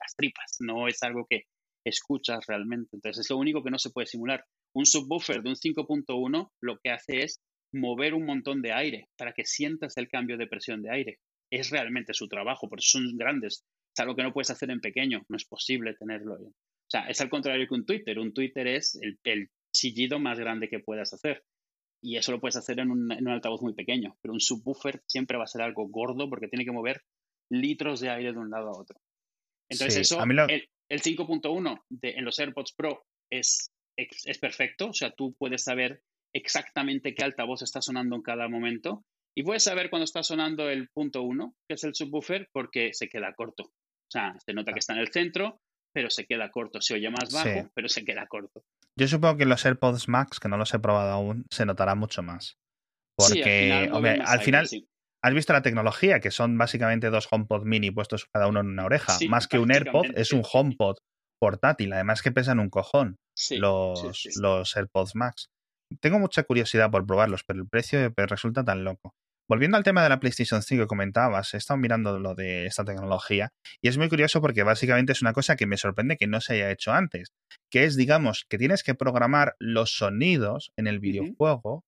las 0.00 0.16
tripas, 0.16 0.56
no 0.60 0.88
es 0.88 1.02
algo 1.02 1.26
que 1.28 1.42
escuchas 1.86 2.46
realmente. 2.46 2.96
Entonces 2.96 3.26
es 3.26 3.30
lo 3.30 3.36
único 3.36 3.62
que 3.62 3.70
no 3.70 3.78
se 3.78 3.90
puede 3.90 4.06
simular. 4.06 4.46
Un 4.74 4.86
subwoofer 4.86 5.42
de 5.42 5.50
un 5.50 5.56
5.1 5.56 6.50
lo 6.62 6.78
que 6.82 6.90
hace 6.90 7.22
es 7.22 7.38
mover 7.70 8.14
un 8.14 8.24
montón 8.24 8.62
de 8.62 8.72
aire 8.72 9.08
para 9.18 9.34
que 9.34 9.44
sientas 9.44 9.98
el 9.98 10.08
cambio 10.08 10.38
de 10.38 10.46
presión 10.46 10.80
de 10.80 10.90
aire. 10.90 11.18
Es 11.50 11.68
realmente 11.68 12.14
su 12.14 12.28
trabajo, 12.28 12.66
por 12.66 12.78
eso 12.78 12.98
son 12.98 13.18
grandes. 13.18 13.62
Es 13.94 14.00
algo 14.00 14.16
que 14.16 14.22
no 14.22 14.32
puedes 14.32 14.50
hacer 14.50 14.70
en 14.70 14.80
pequeño, 14.80 15.22
no 15.28 15.36
es 15.36 15.44
posible 15.44 15.94
tenerlo. 15.98 16.38
O 16.86 16.90
sea, 16.90 17.08
es 17.08 17.20
al 17.20 17.30
contrario 17.30 17.66
que 17.66 17.74
un 17.74 17.86
Twitter. 17.86 18.18
Un 18.18 18.32
Twitter 18.32 18.66
es 18.66 18.98
el, 19.00 19.50
chillido 19.72 20.20
más 20.20 20.38
grande 20.38 20.68
que 20.68 20.78
puedas 20.78 21.12
hacer. 21.12 21.44
Y 22.00 22.16
eso 22.16 22.32
lo 22.32 22.40
puedes 22.40 22.56
hacer 22.56 22.78
en 22.78 22.90
un, 22.90 23.28
altavoz 23.28 23.62
muy 23.62 23.74
pequeño. 23.74 24.16
Pero 24.22 24.34
un 24.34 24.40
subwoofer 24.40 25.02
siempre 25.06 25.38
va 25.38 25.44
a 25.44 25.48
ser 25.48 25.62
algo 25.62 25.88
gordo 25.88 26.28
porque 26.28 26.48
tiene 26.48 26.64
que 26.64 26.72
mover 26.72 27.02
litros 27.50 28.00
de 28.00 28.10
aire 28.10 28.32
de 28.32 28.38
un 28.38 28.50
lado 28.50 28.68
a 28.68 28.78
otro. 28.78 29.00
Entonces, 29.68 30.12
eso, 30.12 30.22
el, 30.22 30.68
el 30.88 31.00
5.1 31.00 31.82
en 32.02 32.24
los 32.24 32.38
AirPods 32.38 32.74
Pro 32.74 33.04
es 33.30 33.74
es 33.96 34.38
perfecto, 34.38 34.88
o 34.88 34.92
sea, 34.92 35.12
tú 35.12 35.34
puedes 35.38 35.64
saber 35.64 36.02
exactamente 36.32 37.14
qué 37.14 37.24
altavoz 37.24 37.62
está 37.62 37.80
sonando 37.80 38.16
en 38.16 38.22
cada 38.22 38.48
momento 38.48 39.04
y 39.36 39.42
puedes 39.42 39.64
saber 39.64 39.90
cuando 39.90 40.04
está 40.04 40.22
sonando 40.22 40.68
el 40.68 40.88
punto 40.88 41.22
uno, 41.22 41.56
que 41.68 41.74
es 41.74 41.84
el 41.84 41.94
subwoofer, 41.94 42.48
porque 42.52 42.92
se 42.92 43.08
queda 43.08 43.34
corto. 43.34 43.64
O 43.64 44.10
sea, 44.10 44.34
se 44.44 44.52
nota 44.52 44.72
que 44.72 44.78
está 44.78 44.92
en 44.92 45.00
el 45.00 45.12
centro, 45.12 45.60
pero 45.94 46.10
se 46.10 46.26
queda 46.26 46.50
corto. 46.50 46.82
Se 46.82 46.94
oye 46.94 47.08
más 47.08 47.32
bajo, 47.32 47.70
pero 47.72 47.88
se 47.88 48.04
queda 48.04 48.26
corto. 48.26 48.64
Yo 48.96 49.08
supongo 49.08 49.38
que 49.38 49.46
los 49.46 49.64
AirPods 49.64 50.08
Max, 50.08 50.40
que 50.40 50.48
no 50.48 50.56
los 50.56 50.74
he 50.74 50.78
probado 50.78 51.12
aún, 51.12 51.46
se 51.50 51.64
notará 51.64 51.94
mucho 51.94 52.22
más. 52.22 52.58
Porque, 53.16 53.88
al 54.24 54.40
final, 54.40 54.68
has 55.22 55.34
visto 55.34 55.52
la 55.52 55.62
tecnología, 55.62 56.20
que 56.20 56.32
son 56.32 56.58
básicamente 56.58 57.10
dos 57.10 57.28
HomePod 57.30 57.64
mini 57.64 57.92
puestos 57.92 58.26
cada 58.32 58.48
uno 58.48 58.60
en 58.60 58.66
una 58.66 58.84
oreja. 58.84 59.16
más 59.28 59.46
que 59.46 59.58
un 59.58 59.72
AirPod, 59.72 60.06
es 60.16 60.32
un 60.32 60.42
HomePod 60.44 60.96
portátil, 61.40 61.92
además 61.92 62.22
que 62.22 62.32
pesan 62.32 62.58
un 62.58 62.70
cojón 62.70 63.16
los, 63.50 64.28
los 64.36 64.76
AirPods 64.76 65.14
Max. 65.14 65.48
Tengo 66.00 66.18
mucha 66.18 66.42
curiosidad 66.42 66.90
por 66.90 67.06
probarlos, 67.06 67.44
pero 67.44 67.60
el 67.60 67.68
precio 67.68 68.12
resulta 68.16 68.64
tan 68.64 68.82
loco. 68.82 69.14
Volviendo 69.46 69.76
al 69.76 69.84
tema 69.84 70.02
de 70.02 70.08
la 70.08 70.20
PlayStation 70.20 70.62
5 70.62 70.84
que 70.84 70.86
comentabas, 70.86 71.52
he 71.52 71.58
estado 71.58 71.76
mirando 71.76 72.18
lo 72.18 72.34
de 72.34 72.64
esta 72.64 72.82
tecnología 72.82 73.50
y 73.82 73.88
es 73.88 73.98
muy 73.98 74.08
curioso 74.08 74.40
porque 74.40 74.62
básicamente 74.62 75.12
es 75.12 75.20
una 75.20 75.34
cosa 75.34 75.54
que 75.54 75.66
me 75.66 75.76
sorprende 75.76 76.16
que 76.16 76.26
no 76.26 76.40
se 76.40 76.54
haya 76.54 76.70
hecho 76.70 76.92
antes, 76.92 77.32
que 77.70 77.84
es, 77.84 77.96
digamos, 77.96 78.46
que 78.48 78.56
tienes 78.56 78.82
que 78.82 78.94
programar 78.94 79.54
los 79.58 79.96
sonidos 79.98 80.72
en 80.78 80.86
el 80.86 80.98
videojuego. 80.98 81.84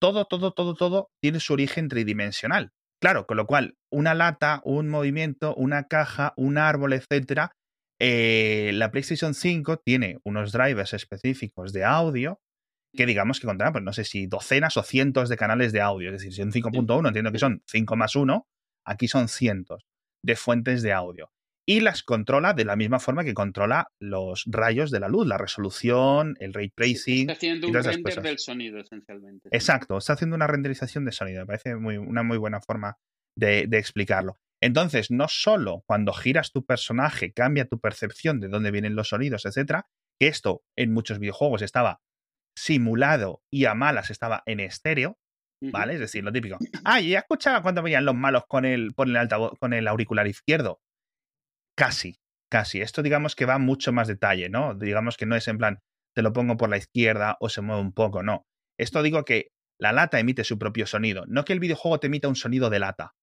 Todo, 0.00 0.24
todo, 0.24 0.52
todo, 0.52 0.74
todo 0.74 1.10
tiene 1.22 1.38
su 1.38 1.52
origen 1.52 1.88
tridimensional. 1.88 2.70
Claro, 3.00 3.24
con 3.26 3.36
lo 3.36 3.46
cual, 3.46 3.76
una 3.92 4.14
lata, 4.14 4.60
un 4.64 4.88
movimiento, 4.88 5.54
una 5.54 5.84
caja, 5.84 6.34
un 6.36 6.58
árbol, 6.58 6.92
etcétera, 6.92 7.52
eh, 8.00 8.72
la 8.74 8.90
PlayStation 8.90 9.34
5 9.34 9.78
tiene 9.84 10.18
unos 10.24 10.52
drivers 10.52 10.92
específicos 10.94 11.72
de 11.72 11.84
audio 11.84 12.40
que 12.94 13.06
digamos 13.06 13.40
que 13.40 13.46
contarán, 13.46 13.72
pues 13.72 13.84
no 13.84 13.92
sé 13.92 14.04
si 14.04 14.26
docenas 14.26 14.76
o 14.76 14.82
cientos 14.82 15.28
de 15.28 15.36
canales 15.36 15.72
de 15.72 15.80
audio. 15.80 16.10
Es 16.10 16.20
decir, 16.20 16.32
si 16.32 16.42
un 16.42 16.52
5.1 16.52 17.06
entiendo 17.08 17.32
que 17.32 17.38
son 17.38 17.62
5 17.66 17.96
más 17.96 18.16
1, 18.16 18.46
aquí 18.84 19.08
son 19.08 19.28
cientos 19.28 19.86
de 20.24 20.36
fuentes 20.36 20.82
de 20.82 20.92
audio. 20.92 21.30
Y 21.66 21.80
las 21.80 22.02
controla 22.02 22.52
de 22.52 22.64
la 22.64 22.74
misma 22.74 22.98
forma 22.98 23.22
que 23.22 23.34
controla 23.34 23.92
los 24.00 24.44
rayos 24.46 24.90
de 24.90 24.98
la 24.98 25.08
luz, 25.08 25.26
la 25.26 25.38
resolución, 25.38 26.36
el 26.40 26.52
ray 26.52 26.70
tracing. 26.70 27.30
Está 27.30 27.34
haciendo 27.34 27.68
un 27.68 27.74
render 27.74 28.22
del 28.22 28.38
sonido, 28.38 28.80
esencialmente. 28.80 29.48
Exacto, 29.52 29.98
está 29.98 30.14
haciendo 30.14 30.34
una 30.34 30.48
renderización 30.48 31.04
de 31.04 31.12
sonido. 31.12 31.40
Me 31.40 31.46
parece 31.46 31.76
muy, 31.76 31.96
una 31.96 32.24
muy 32.24 32.38
buena 32.38 32.60
forma 32.60 32.96
de 33.36 33.68
explicarlo. 33.72 34.38
Entonces, 34.62 35.10
no 35.10 35.26
solo 35.28 35.82
cuando 35.86 36.12
giras 36.12 36.52
tu 36.52 36.64
personaje 36.64 37.32
cambia 37.32 37.66
tu 37.66 37.80
percepción 37.80 38.40
de 38.40 38.48
dónde 38.48 38.70
vienen 38.70 38.94
los 38.94 39.08
sonidos, 39.08 39.46
etcétera, 39.46 39.86
que 40.18 40.28
esto 40.28 40.62
en 40.76 40.92
muchos 40.92 41.18
videojuegos 41.18 41.62
estaba 41.62 42.00
simulado 42.56 43.42
y 43.50 43.64
a 43.64 43.74
malas 43.74 44.10
estaba 44.10 44.42
en 44.46 44.60
estéreo, 44.60 45.18
¿vale? 45.60 45.94
Es 45.94 46.00
decir, 46.00 46.24
lo 46.24 46.32
típico. 46.32 46.58
Ah, 46.84 47.00
ya 47.00 47.20
escuchaba 47.20 47.62
cuando 47.62 47.82
venían 47.82 48.04
los 48.04 48.14
malos 48.14 48.44
con 48.48 48.64
el, 48.64 48.94
con 48.94 49.10
el, 49.10 49.16
altavoz, 49.16 49.58
con 49.58 49.72
el 49.72 49.88
auricular 49.88 50.26
izquierdo. 50.26 50.80
Casi, 51.76 52.20
casi. 52.50 52.80
Esto 52.80 53.02
digamos 53.02 53.36
que 53.36 53.46
va 53.46 53.58
mucho 53.58 53.92
más 53.92 54.08
detalle, 54.08 54.48
¿no? 54.48 54.74
Digamos 54.74 55.16
que 55.16 55.26
no 55.26 55.36
es 55.36 55.48
en 55.48 55.58
plan, 55.58 55.80
te 56.14 56.22
lo 56.22 56.32
pongo 56.32 56.56
por 56.56 56.68
la 56.68 56.76
izquierda 56.76 57.36
o 57.40 57.48
se 57.48 57.60
mueve 57.60 57.82
un 57.82 57.92
poco, 57.92 58.22
no. 58.22 58.46
Esto 58.78 59.02
digo 59.02 59.24
que 59.24 59.52
la 59.78 59.92
lata 59.92 60.18
emite 60.18 60.44
su 60.44 60.58
propio 60.58 60.86
sonido, 60.86 61.24
no 61.26 61.44
que 61.44 61.52
el 61.52 61.60
videojuego 61.60 62.00
te 62.00 62.08
emita 62.08 62.28
un 62.28 62.36
sonido 62.36 62.70
de 62.70 62.80
lata 62.80 63.14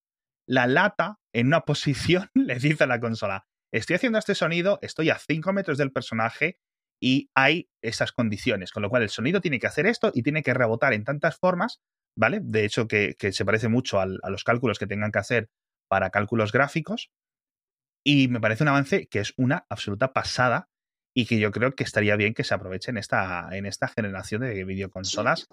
la 0.48 0.66
lata 0.66 1.20
en 1.34 1.48
una 1.48 1.62
posición 1.66 2.30
le 2.34 2.56
dice 2.56 2.86
a 2.86 2.88
la 2.88 3.00
consola, 3.00 3.46
estoy 3.72 3.98
haciendo 3.98 4.18
este 4.18 4.34
sonido, 4.34 4.80
estoy 4.82 5.10
a 5.10 5.20
5 5.20 5.54
metros 5.54 5.78
del 5.78 5.92
personaje 5.92 6.58
y 7.01 7.30
hay 7.36 7.70
esas 7.82 8.12
condiciones, 8.12 8.72
con 8.72 8.84
lo 8.84 8.89
cual 8.89 9.04
el 9.04 9.10
sonido 9.10 9.42
tiene 9.42 9.60
que 9.60 9.68
hacer 9.68 9.86
esto 9.86 10.12
y 10.13 10.24
tiene 10.24 10.44
que 10.44 10.54
rebotar 10.54 10.94
en 10.94 11.04
tantas 11.04 11.38
formas, 11.38 11.80
¿vale? 12.18 12.39
De 12.42 12.66
hecho, 12.66 12.88
que, 12.88 13.16
se 13.18 13.46
parece 13.46 13.68
mucho 13.68 14.00
a 14.00 14.06
los 14.06 14.44
cálculos 14.44 14.80
que 14.80 14.88
tengan 14.88 15.12
que 15.12 15.20
hacer 15.20 15.50
para 15.89 16.10
cálculos 16.10 16.51
gráficos. 16.51 17.10
Y 18.06 18.30
me 18.30 18.39
parece 18.39 18.63
un 18.63 18.70
avance 18.70 19.08
que 19.08 19.20
es 19.20 19.34
una 19.38 19.66
absoluta 19.70 20.13
pasada 20.13 20.70
y 21.16 21.25
que 21.25 21.39
yo 21.39 21.51
creo 21.51 21.75
que 21.75 21.84
estaría 21.84 22.16
bien 22.16 22.34
que 22.34 22.44
se 22.44 22.54
aproveche 22.54 22.92
en 22.92 22.98
esta, 22.98 23.50
en 23.51 23.66
esta 23.66 23.88
generación 23.88 24.42
de 24.42 24.63
videoconsolas 24.63 25.48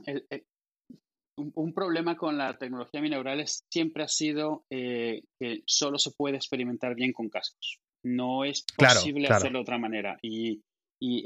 un, 1.36 1.72
problema 1.72 2.16
con 2.16 2.38
la 2.38 2.56
tecnología 2.56 3.00
binaural 3.00 3.44
siempre 3.46 4.04
ha 4.04 4.08
sido 4.08 4.64
eh, 4.70 5.22
que 5.38 5.62
solo 5.66 5.98
se 5.98 6.12
puede 6.12 6.36
experimentar 6.36 6.94
bien 6.94 7.12
con 7.12 7.28
cascos. 7.28 7.80
No 8.04 8.44
es 8.44 8.64
posible 8.76 9.28
hacerlo 9.28 9.58
de 9.58 9.62
otra 9.62 9.78
manera. 9.78 10.18
Y, 10.22 10.62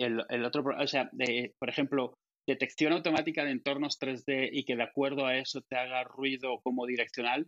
el, 0.00 0.44
otro, 0.44 0.64
o 0.78 0.86
sea, 0.86 1.10
por 1.58 1.68
ejemplo, 1.68 2.14
detección 2.46 2.92
automática 2.92 3.44
de 3.44 3.50
entornos 3.50 3.98
3D 4.00 4.50
y 4.52 4.64
que 4.64 4.76
de 4.76 4.82
acuerdo 4.82 5.26
a 5.26 5.36
eso 5.36 5.60
te 5.68 5.76
haga 5.76 6.04
ruido 6.04 6.60
como 6.62 6.86
direccional, 6.86 7.46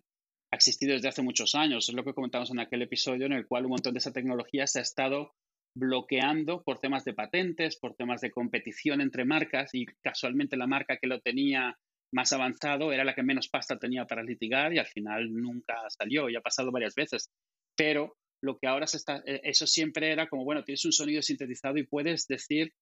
ha 0.52 0.56
existido 0.56 0.92
desde 0.92 1.08
hace 1.08 1.22
muchos 1.22 1.54
años. 1.54 1.88
Es 1.88 1.94
lo 1.94 2.04
que 2.04 2.14
comentamos 2.14 2.50
en 2.50 2.60
aquel 2.60 2.82
episodio 2.82 3.26
en 3.26 3.32
el 3.32 3.46
cual 3.46 3.64
un 3.64 3.70
montón 3.70 3.94
de 3.94 3.98
esa 3.98 4.12
tecnología 4.12 4.66
se 4.66 4.80
ha 4.80 4.82
estado 4.82 5.32
bloqueando 5.74 6.62
por 6.62 6.78
temas 6.78 7.04
de 7.04 7.14
patentes, 7.14 7.78
por 7.78 7.94
temas 7.94 8.20
de 8.20 8.30
competición 8.30 9.00
entre 9.00 9.24
marcas 9.24 9.70
y 9.72 9.86
casualmente 10.02 10.56
la 10.56 10.66
marca 10.66 10.96
que 10.96 11.06
lo 11.06 11.20
tenía 11.20 11.76
más 12.12 12.32
avanzado 12.32 12.92
era 12.92 13.04
la 13.04 13.14
que 13.14 13.22
menos 13.22 13.48
pasta 13.48 13.78
tenía 13.78 14.04
para 14.04 14.24
litigar 14.24 14.72
y 14.74 14.78
al 14.78 14.86
final 14.86 15.32
nunca 15.32 15.76
salió 15.88 16.28
y 16.28 16.36
ha 16.36 16.40
pasado 16.40 16.72
varias 16.72 16.94
veces. 16.94 17.30
Pero 17.76 18.16
lo 18.42 18.58
que 18.58 18.66
ahora 18.66 18.86
se 18.86 18.96
está, 18.96 19.22
eh, 19.26 19.40
eso 19.44 19.66
siempre 19.66 20.12
era 20.12 20.28
como, 20.28 20.44
bueno, 20.44 20.64
tienes 20.64 20.84
un 20.84 20.92
sonido 20.92 21.22
sintetizado 21.22 21.76
y 21.78 21.86
puedes 21.86 22.26
decir 22.26 22.72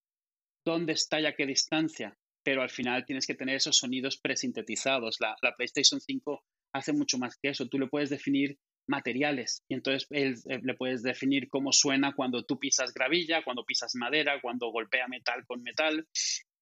dónde 0.65 0.93
está 0.93 1.21
y 1.21 1.27
a 1.27 1.35
qué 1.35 1.47
distancia, 1.47 2.17
pero 2.45 2.63
al 2.63 2.71
final 2.71 3.05
tienes 3.07 3.27
que 3.27 3.35
tener 3.35 3.57
esos 3.57 3.77
sonidos 3.77 4.19
presintetizados. 4.19 5.17
La, 5.21 5.37
la 5.43 5.55
PlayStation 5.55 6.01
5 6.01 6.45
hace 6.73 6.93
mucho 6.93 7.19
más 7.19 7.37
que 7.37 7.51
eso. 7.51 7.69
Tú 7.69 7.79
le 7.79 7.89
puedes 7.89 8.11
definir 8.11 8.59
materiales. 8.89 9.63
Y 9.69 9.75
entonces 9.75 10.07
eh, 10.11 10.35
le 10.63 10.75
puedes 10.75 11.03
definir 11.03 11.49
cómo 11.49 11.73
suena 11.73 12.15
cuando 12.15 12.45
tú 12.45 12.59
pisas 12.59 12.93
gravilla, 12.93 13.45
cuando 13.45 13.65
pisas 13.65 13.95
madera, 13.95 14.41
cuando 14.41 14.71
golpea 14.71 15.07
metal 15.09 15.45
con 15.47 15.63
metal. 15.63 16.07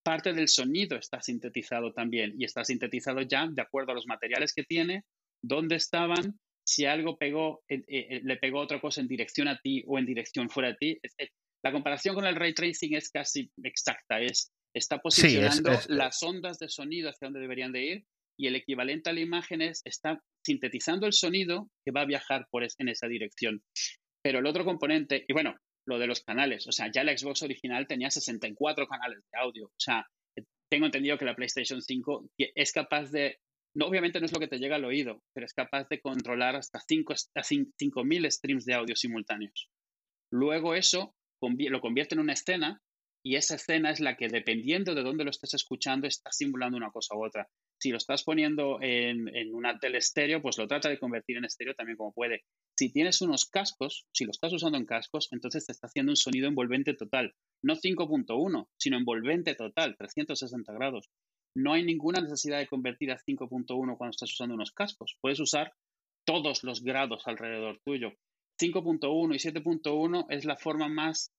Parte 0.03 0.33
del 0.33 0.49
sonido 0.49 0.97
está 0.97 1.21
sintetizado 1.21 1.93
también 1.93 2.35
y 2.38 2.45
está 2.45 2.65
sintetizado 2.65 3.23
ya 3.23 3.49
de 3.49 3.62
acuerdo 3.62 3.93
a 3.93 3.95
los 3.95 4.07
materiales 4.07 4.53
que 4.53 4.62
tiene, 4.62 5.05
dónde 5.43 5.76
estaban, 5.76 6.38
si 6.66 6.85
algo 6.85 7.16
pegó, 7.16 7.62
eh, 7.68 7.85
eh, 7.87 8.20
le 8.25 8.37
pegó 8.37 8.61
otra 8.61 8.80
cosa 8.80 9.00
en 9.00 9.08
dirección 9.08 9.49
a 9.49 9.58
ti 9.61 9.85
o 9.87 9.99
en 9.99 10.06
dirección 10.06 10.50
fuera 10.50 10.70
de 10.70 10.76
ti. 10.76 11.00
La 11.64 11.73
comparación 11.73 12.14
con 12.14 12.26
el 12.26 12.37
ray 12.37 12.54
tracing 12.54 12.94
es 12.94 13.11
casi 13.11 13.50
exacta, 13.62 14.20
es, 14.20 14.52
está 14.75 14.99
posicionando 14.99 15.70
las 15.88 16.23
ondas 16.23 16.58
de 16.58 16.68
sonido 16.68 17.08
hacia 17.08 17.26
donde 17.26 17.40
deberían 17.40 17.73
de 17.73 17.85
ir 17.85 18.04
y 18.38 18.49
el 18.49 18.56
equivalente 18.56 19.11
a 19.11 19.12
la 19.12 19.20
imagen 19.20 19.62
es, 19.62 19.80
está 19.85 20.20
sintetizando 20.44 21.06
el 21.06 21.12
sonido 21.12 21.70
que 21.85 21.92
va 21.92 22.02
a 22.02 22.06
viajar 22.06 22.46
por 22.50 22.62
en 22.62 22.88
esa 22.88 23.06
dirección. 23.06 23.62
Pero 24.23 24.40
el 24.40 24.46
otro 24.46 24.64
componente, 24.64 25.25
y 25.26 25.32
bueno, 25.32 25.56
lo 25.87 25.99
de 25.99 26.06
los 26.06 26.23
canales, 26.23 26.66
o 26.66 26.73
sea, 26.73 26.90
ya 26.92 27.04
la 27.04 27.16
Xbox 27.16 27.42
original 27.42 27.87
tenía 27.87 28.11
64 28.11 28.87
canales 28.87 29.20
de 29.32 29.38
audio, 29.38 29.66
o 29.66 29.78
sea, 29.78 30.04
tengo 30.68 30.87
entendido 30.87 31.16
que 31.16 31.25
la 31.25 31.37
PlayStation 31.37 31.80
5 31.80 32.28
es 32.37 32.73
capaz 32.73 33.11
de, 33.11 33.38
no, 33.76 33.87
obviamente 33.87 34.21
no 34.21 34.26
es 34.26 34.33
lo 34.33 34.40
que 34.40 34.49
te 34.49 34.59
llega 34.59 34.76
al 34.76 34.87
oído, 34.87 35.23
pero 35.35 35.45
es 35.45 35.52
capaz 35.52 35.87
de 35.90 36.00
controlar 36.00 36.56
hasta 36.56 36.78
5.000 36.80 38.30
streams 38.30 38.64
de 38.64 38.75
audio 38.75 38.97
simultáneos. 38.97 39.68
Luego 40.33 40.75
eso 40.75 41.14
lo 41.42 41.80
convierte 41.83 42.14
en 42.14 42.23
una 42.23 42.33
escena 42.33 42.80
y 43.23 43.37
esa 43.37 43.56
escena 43.56 43.90
es 43.90 44.00
la 44.00 44.16
que, 44.16 44.28
dependiendo 44.28 44.95
de 44.95 45.02
dónde 45.02 45.25
lo 45.25 45.30
estés 45.30 45.52
escuchando, 45.52 46.06
está 46.06 46.33
simulando 46.33 46.78
una 46.78 46.90
cosa 46.90 47.16
u 47.16 47.26
otra. 47.26 47.50
Si 47.78 47.90
lo 47.90 47.99
estás 47.99 48.25
poniendo 48.25 48.78
en, 48.80 49.28
una 49.52 49.78
tele 49.78 49.99
estéreo, 49.99 50.40
pues 50.40 50.56
lo 50.56 50.66
trata 50.66 50.88
de 50.88 50.99
convertir 50.99 51.37
en 51.37 51.45
estéreo 51.45 51.75
también 51.75 51.99
como 51.99 52.14
puede. 52.14 52.45
Si 52.78 52.90
tienes 52.90 53.21
unos 53.21 53.45
cascos, 53.45 54.06
si 54.11 54.25
lo 54.25 54.30
estás 54.30 54.54
usando 54.54 54.78
en 54.78 54.87
cascos, 54.87 55.28
entonces 55.33 55.66
te 55.66 55.73
está 55.73 55.88
haciendo 55.88 56.12
un 56.12 56.16
sonido 56.16 56.49
envolvente 56.49 56.95
total. 56.95 57.35
No 57.62 57.75
5.1, 57.75 58.68
sino 58.78 58.97
envolvente 58.97 59.54
total, 59.54 59.97
360 59.99 60.73
grados. 60.73 61.11
No 61.57 61.73
hay 61.73 61.85
ninguna 61.85 62.21
necesidad 62.21 62.59
de 62.59 62.67
convertir 62.67 63.11
a 63.11 63.19
5.1 63.19 63.97
cuando 63.97 64.11
estás 64.11 64.31
usando 64.31 64.55
unos 64.55 64.73
cascos. 64.73 65.17
Puedes 65.23 65.41
usar 65.41 65.73
todos 66.27 66.63
los 66.65 66.83
grados 66.83 67.23
alrededor 67.27 67.81
tuyo. 67.83 68.13
5.1 68.61 69.35
y 69.35 69.39
7.1 69.39 70.27
es 70.29 70.45
la 70.45 70.57
forma 70.57 70.89
más 70.89 71.33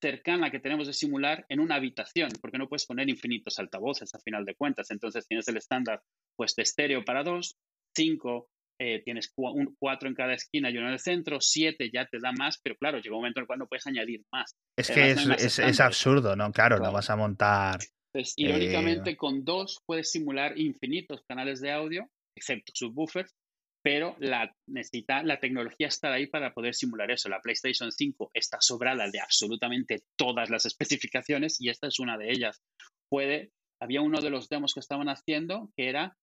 cercana 0.00 0.52
que 0.52 0.60
tenemos 0.60 0.86
de 0.86 0.92
simular 0.92 1.44
en 1.48 1.58
una 1.58 1.74
habitación, 1.74 2.30
porque 2.40 2.58
no 2.58 2.68
puedes 2.68 2.86
poner 2.86 3.08
infinitos 3.08 3.58
altavoces 3.58 4.14
a 4.14 4.20
final 4.20 4.44
de 4.44 4.54
cuentas. 4.54 4.92
Entonces 4.92 5.26
tienes 5.26 5.48
el 5.48 5.56
estándar 5.56 6.02
pues 6.36 6.54
de 6.54 6.62
estéreo 6.62 7.04
para 7.04 7.24
dos, 7.24 7.56
cinco, 7.96 8.48
eh, 8.80 9.02
tienes 9.02 9.34
cuatro 9.34 10.08
en 10.08 10.14
cada 10.14 10.34
esquina 10.34 10.70
y 10.70 10.76
uno 10.76 10.86
en 10.86 10.92
el 10.92 11.00
centro, 11.00 11.40
siete 11.40 11.90
ya 11.92 12.06
te 12.06 12.18
da 12.22 12.30
más, 12.30 12.60
pero 12.62 12.76
claro, 12.76 12.98
llega 12.98 13.16
un 13.16 13.22
momento 13.22 13.40
en 13.40 13.42
el 13.42 13.46
cual 13.48 13.58
no 13.58 13.66
puedes 13.66 13.88
añadir 13.88 14.22
más. 14.32 14.54
Es 14.76 14.88
que 14.88 15.10
es, 15.10 15.80
absurdo, 15.80 16.36
¿no? 16.36 16.52
Claro, 16.52 16.78
no 16.78 16.92
vas 16.92 17.10
a 17.10 17.16
montar. 17.16 17.80
Pues, 18.18 18.32
irónicamente, 18.34 19.16
con 19.16 19.44
dos 19.44 19.80
puedes 19.86 20.10
simular 20.10 20.58
infinitos 20.58 21.22
canales 21.28 21.60
de 21.60 21.70
audio, 21.70 22.10
excepto 22.36 22.72
subwoofers, 22.74 23.32
pero 23.80 24.16
la, 24.18 24.52
necesita, 24.66 25.22
la 25.22 25.38
tecnología 25.38 25.86
está 25.86 26.12
ahí 26.12 26.26
para 26.26 26.52
poder 26.52 26.74
simular 26.74 27.12
eso. 27.12 27.28
La 27.28 27.40
PlayStation 27.40 27.92
5 27.92 28.32
está 28.34 28.58
sobrada 28.60 29.08
de 29.08 29.20
absolutamente 29.20 30.02
todas 30.16 30.50
las 30.50 30.66
especificaciones 30.66 31.60
y 31.60 31.68
esta 31.68 31.86
es 31.86 32.00
una 32.00 32.18
de 32.18 32.32
ellas. 32.32 32.60
Puede, 33.08 33.52
había 33.80 34.00
uno 34.00 34.20
de 34.20 34.30
los 34.30 34.48
demos 34.48 34.74
que 34.74 34.80
estaban 34.80 35.08
haciendo 35.08 35.70
que 35.76 35.88
era 35.88 36.16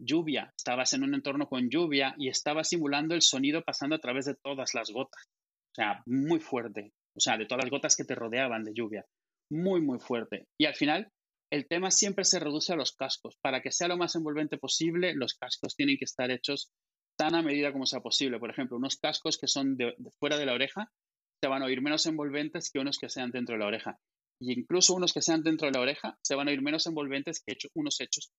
lluvia. 0.00 0.54
Estabas 0.56 0.94
en 0.94 1.02
un 1.02 1.12
entorno 1.12 1.48
con 1.48 1.68
lluvia 1.68 2.14
y 2.16 2.28
estaba 2.28 2.64
simulando 2.64 3.14
el 3.14 3.20
sonido 3.20 3.62
pasando 3.62 3.96
a 3.96 4.00
través 4.00 4.24
de 4.24 4.36
todas 4.42 4.72
las 4.72 4.90
gotas. 4.90 5.22
O 5.72 5.74
sea, 5.74 6.02
muy 6.06 6.40
fuerte. 6.40 6.92
O 7.14 7.20
sea, 7.20 7.36
de 7.36 7.44
todas 7.44 7.62
las 7.64 7.70
gotas 7.70 7.94
que 7.94 8.04
te 8.04 8.14
rodeaban 8.14 8.64
de 8.64 8.72
lluvia. 8.72 9.04
Muy, 9.50 9.82
muy 9.82 9.98
fuerte. 9.98 10.46
Y 10.58 10.64
al 10.64 10.74
final, 10.74 11.12
el 11.52 11.68
tema 11.68 11.90
siempre 11.90 12.24
se 12.24 12.40
reduce 12.40 12.72
a 12.72 12.76
los 12.76 12.92
cascos. 12.92 13.36
Para 13.42 13.60
que 13.60 13.70
sea 13.70 13.86
lo 13.86 13.98
más 13.98 14.14
envolvente 14.14 14.56
posible, 14.56 15.12
los 15.14 15.34
cascos 15.34 15.76
tienen 15.76 15.98
que 15.98 16.06
estar 16.06 16.30
hechos 16.30 16.72
tan 17.18 17.34
a 17.34 17.42
medida 17.42 17.72
como 17.72 17.84
sea 17.84 18.00
posible. 18.00 18.38
Por 18.38 18.48
ejemplo, 18.48 18.78
unos 18.78 18.96
cascos 18.96 19.36
que 19.36 19.46
son 19.46 19.76
de, 19.76 19.94
fuera 20.18 20.38
de 20.38 20.46
la 20.46 20.54
oreja 20.54 20.90
se 21.42 21.50
van 21.50 21.62
a 21.62 21.66
oír 21.66 21.82
menos 21.82 22.06
envolventes 22.06 22.70
que 22.70 22.78
unos 22.78 22.98
que 22.98 23.10
sean 23.10 23.32
dentro 23.32 23.54
de 23.54 23.58
la 23.58 23.66
oreja. 23.66 23.98
Y 24.40 24.58
incluso 24.58 24.94
unos 24.94 25.12
que 25.12 25.20
sean 25.20 25.42
dentro 25.42 25.66
de 25.66 25.72
la 25.72 25.82
oreja 25.82 26.18
se 26.22 26.34
van 26.34 26.48
a 26.48 26.52
oír 26.52 26.62
menos 26.62 26.86
envolventes 26.86 27.42
que 27.44 27.54
unos 27.74 28.00
hechos 28.00 28.32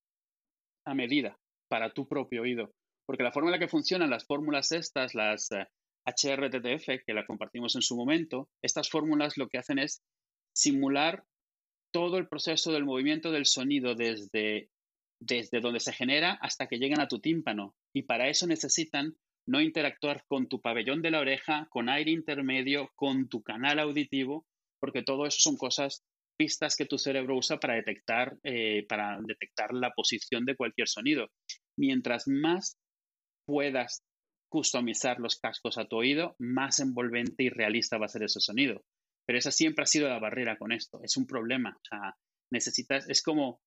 a 0.83 0.95
medida 0.95 1.37
para 1.69 1.93
tu 1.93 2.07
propio 2.07 2.41
oído. 2.41 2.73
Porque 3.05 3.21
la 3.21 3.31
forma 3.31 3.49
en 3.49 3.53
la 3.53 3.59
que 3.59 3.67
funcionan 3.67 4.09
las 4.09 4.25
fórmulas 4.25 4.71
estas, 4.71 5.13
las 5.13 5.49
HRTTF, 6.07 6.89
eh, 6.89 7.03
que 7.05 7.13
la 7.13 7.27
compartimos 7.27 7.75
en 7.75 7.83
su 7.83 7.95
momento, 7.95 8.49
estas 8.63 8.89
fórmulas 8.89 9.37
lo 9.37 9.49
que 9.49 9.59
hacen 9.59 9.77
es 9.77 10.01
simular 10.55 11.23
todo 11.93 12.17
el 12.17 12.27
proceso 12.27 12.73
del 12.73 12.83
movimiento 12.83 13.31
del 13.31 13.45
sonido 13.45 13.95
desde 13.95 14.69
desde 15.25 15.61
donde 15.61 15.79
se 15.79 15.93
genera 15.93 16.37
hasta 16.41 16.67
que 16.67 16.77
llegan 16.77 16.99
a 16.99 17.07
tu 17.07 17.19
tímpano. 17.19 17.75
Y 17.93 18.03
para 18.03 18.29
eso 18.29 18.47
necesitan 18.47 19.15
no 19.47 19.61
interactuar 19.61 20.25
con 20.27 20.47
tu 20.47 20.61
pabellón 20.61 21.01
de 21.01 21.11
la 21.11 21.19
oreja, 21.19 21.67
con 21.69 21.89
aire 21.89 22.11
intermedio, 22.11 22.91
con 22.95 23.27
tu 23.29 23.41
canal 23.41 23.79
auditivo, 23.79 24.45
porque 24.79 25.03
todo 25.03 25.25
eso 25.25 25.37
son 25.39 25.57
cosas, 25.57 26.03
pistas 26.37 26.75
que 26.75 26.85
tu 26.85 26.97
cerebro 26.97 27.37
usa 27.37 27.59
para 27.59 27.75
detectar, 27.75 28.37
eh, 28.43 28.85
para 28.87 29.19
detectar 29.21 29.73
la 29.73 29.91
posición 29.91 30.45
de 30.45 30.55
cualquier 30.55 30.87
sonido. 30.87 31.27
Mientras 31.77 32.27
más 32.27 32.77
puedas 33.45 34.03
customizar 34.49 35.19
los 35.19 35.39
cascos 35.39 35.77
a 35.77 35.85
tu 35.85 35.97
oído, 35.97 36.35
más 36.37 36.79
envolvente 36.79 37.43
y 37.43 37.49
realista 37.49 37.97
va 37.97 38.05
a 38.05 38.09
ser 38.09 38.23
ese 38.23 38.39
sonido. 38.39 38.81
Pero 39.25 39.39
esa 39.39 39.51
siempre 39.51 39.83
ha 39.83 39.87
sido 39.87 40.09
la 40.09 40.19
barrera 40.19 40.57
con 40.57 40.71
esto. 40.71 40.99
Es 41.03 41.17
un 41.17 41.25
problema. 41.25 41.75
O 41.75 41.85
sea, 41.85 42.15
necesitas, 42.51 43.09
es 43.09 43.21
como 43.21 43.61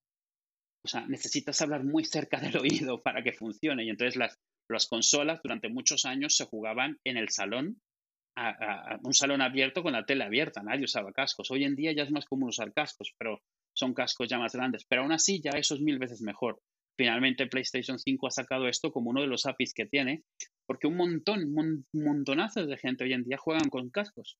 o 0.86 0.88
sea, 0.88 1.04
necesitas 1.08 1.60
hablar 1.62 1.82
muy 1.82 2.04
cerca 2.04 2.38
del 2.40 2.56
oído 2.58 3.02
para 3.02 3.22
que 3.22 3.32
funcione. 3.32 3.84
Y 3.84 3.90
entonces 3.90 4.14
las, 4.14 4.38
las 4.68 4.86
consolas 4.86 5.40
durante 5.42 5.68
muchos 5.68 6.04
años 6.04 6.36
se 6.36 6.44
jugaban 6.44 6.98
en 7.04 7.16
el 7.16 7.28
salón, 7.30 7.80
a, 8.36 9.00
un 9.02 9.12
salón 9.12 9.42
abierto 9.42 9.82
con 9.82 9.94
la 9.94 10.06
tele 10.06 10.22
abierta. 10.22 10.62
Nadie 10.62 10.84
usaba 10.84 11.12
cascos. 11.12 11.50
Hoy 11.50 11.64
en 11.64 11.74
día 11.74 11.92
ya 11.92 12.04
es 12.04 12.12
más 12.12 12.24
común 12.24 12.50
usar 12.50 12.72
cascos, 12.72 13.12
pero 13.18 13.42
son 13.74 13.94
cascos 13.94 14.28
ya 14.28 14.38
más 14.38 14.52
grandes. 14.52 14.84
Pero 14.88 15.02
aún 15.02 15.10
así 15.10 15.40
ya 15.42 15.50
eso 15.58 15.74
es 15.74 15.80
mil 15.80 15.98
veces 15.98 16.22
mejor. 16.22 16.60
Finalmente 16.96 17.48
PlayStation 17.48 17.98
5 17.98 18.26
ha 18.28 18.30
sacado 18.30 18.68
esto 18.68 18.92
como 18.92 19.10
uno 19.10 19.22
de 19.22 19.26
los 19.26 19.44
APIs 19.44 19.74
que 19.74 19.86
tiene, 19.86 20.22
porque 20.66 20.86
un 20.86 20.96
montón, 20.96 21.52
un 21.56 21.84
montonazos 21.92 22.68
de 22.68 22.78
gente 22.78 23.02
hoy 23.02 23.12
en 23.12 23.24
día 23.24 23.38
juegan 23.38 23.68
con 23.70 23.90
cascos. 23.90 24.38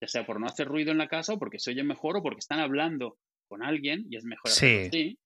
Ya 0.00 0.08
sea 0.08 0.26
por 0.26 0.40
no 0.40 0.46
hacer 0.46 0.68
ruido 0.68 0.92
en 0.92 0.98
la 0.98 1.08
casa 1.08 1.34
o 1.34 1.38
porque 1.38 1.58
se 1.58 1.70
oye 1.70 1.82
mejor 1.82 2.16
o 2.16 2.22
porque 2.22 2.40
están 2.40 2.60
hablando 2.60 3.18
con 3.48 3.62
alguien 3.62 4.06
y 4.10 4.16
es 4.16 4.24
mejor 4.24 4.50
sí. 4.50 4.86
así. 4.88 5.18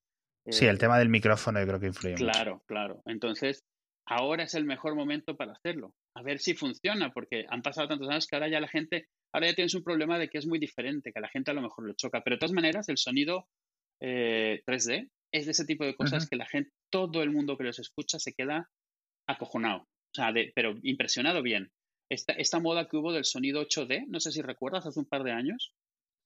Sí, 0.48 0.66
el 0.66 0.76
eh, 0.76 0.78
tema 0.78 0.98
del 0.98 1.09
micrófono 1.09 1.61
yo 1.61 1.66
creo 1.66 1.80
que 1.80 1.87
influye 1.87 2.14
Claro, 2.14 2.62
claro. 2.66 3.02
Entonces, 3.06 3.62
ahora 4.06 4.44
es 4.44 4.54
el 4.54 4.64
mejor 4.64 4.94
momento 4.94 5.37
para 5.37 5.52
hacerlo. 5.52 5.94
A 6.16 6.22
ver 6.22 6.38
si 6.40 6.54
funciona, 6.54 7.12
porque 7.12 7.44
han 7.48 7.62
pasado 7.62 7.88
tantos 7.88 8.09
años 8.09 8.26
que 8.26 8.37
ahora 8.37 8.48
ya 8.48 8.61
la 8.61 8.68
gente, 8.68 9.06
ahora 9.33 9.48
ya 9.48 9.54
tienes 9.54 9.74
un 9.74 9.85
problema 9.85 10.18
de 10.18 10.28
que 10.28 10.38
es 10.38 10.46
muy 10.46 10.59
diferente, 10.59 11.12
que 11.12 11.18
a 11.18 11.22
la 11.22 11.28
gente 11.28 11.50
a 11.50 11.54
lo 11.54 11.62
mejor 11.62 11.87
lo 11.87 11.94
choca. 11.94 12.22
Pero 12.22 12.37
de 12.37 12.40
todas 12.40 12.54
maneras, 12.54 12.88
el 12.88 12.96
sonido 12.96 13.46
3D 14.00 14.94
eh, 14.94 15.09
es 15.33 15.44
de 15.44 15.52
ese 15.52 15.64
tipo 15.64 15.85
de 15.85 15.94
cosas 15.94 16.28
que 16.28 16.37
la 16.37 16.46
gente, 16.46 16.70
todo 16.90 17.22
el 17.22 17.30
mundo 17.30 17.56
que 17.56 17.64
los 17.64 17.78
escucha 17.78 18.18
se 18.18 18.33
queda 18.33 18.68
acojonado. 19.28 19.83
O 19.83 20.14
sea, 20.14 20.33
pero 20.54 20.74
impresionado 20.83 21.42
bien. 21.42 21.70
Esta, 22.11 22.33
esta 22.33 22.59
moda 22.59 22.88
que 22.88 22.96
hubo 22.96 23.12
del 23.12 23.25
sonido 23.25 23.62
8D, 23.62 24.07
no 24.09 24.20
sé 24.20 24.33
si 24.33 24.42
recuerdas, 24.42 24.87
hace 24.87 24.99
un 24.99 25.07
par 25.07 25.23
de 25.23 25.33
años, 25.33 25.75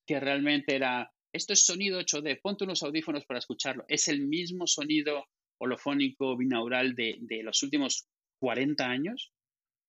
que 0.06 0.18
realmente 0.18 0.74
era 0.74 1.12
esto 1.34 1.52
es 1.52 1.66
sonido 1.66 2.00
8D, 2.00 2.40
ponte 2.40 2.62
unos 2.62 2.84
audífonos 2.84 3.24
para 3.26 3.40
escucharlo. 3.40 3.84
Es 3.88 4.06
el 4.06 4.20
mismo 4.24 4.68
sonido 4.68 5.26
holofónico 5.60 6.36
binaural 6.36 6.94
de, 6.94 7.18
los 7.42 7.60
últimos 7.64 8.06
40 8.40 8.88
años, 8.88 9.32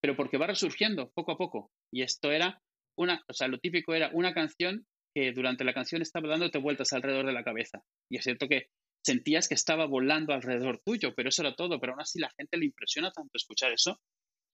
pero 0.01 0.15
porque 0.15 0.39
va 0.39 0.47
resurgiendo 0.47 1.11
poco 1.11 1.33
a 1.33 1.37
poco. 1.37 1.71
Y 1.93 2.01
esto 2.01 2.31
era 2.31 2.63
una, 2.97 3.23
o 3.27 3.33
sea, 3.33 3.47
lo 3.47 3.59
típico 3.59 3.93
era 3.93 4.09
una 4.13 4.33
canción 4.33 4.87
que 5.13 5.33
durante 5.33 5.63
la 5.63 5.75
canción 5.75 6.01
estaba 6.01 6.27
dándote 6.27 6.57
vueltas 6.57 6.93
alrededor 6.93 7.27
de 7.27 7.33
la 7.33 7.43
cabeza. 7.43 7.83
Y 8.09 8.17
es 8.17 8.23
cierto 8.23 8.47
que 8.47 8.69
sentías 9.05 9.47
que 9.47 9.53
estaba 9.53 9.85
volando 9.85 10.33
alrededor 10.33 10.81
tuyo, 10.83 11.13
pero 11.15 11.29
eso 11.29 11.43
era 11.43 11.55
todo. 11.55 11.79
Pero 11.79 11.93
aún 11.93 12.01
así 12.01 12.17
la 12.19 12.31
gente 12.35 12.57
le 12.57 12.65
impresiona 12.65 13.11
tanto 13.11 13.29
escuchar 13.35 13.71
eso. 13.71 14.01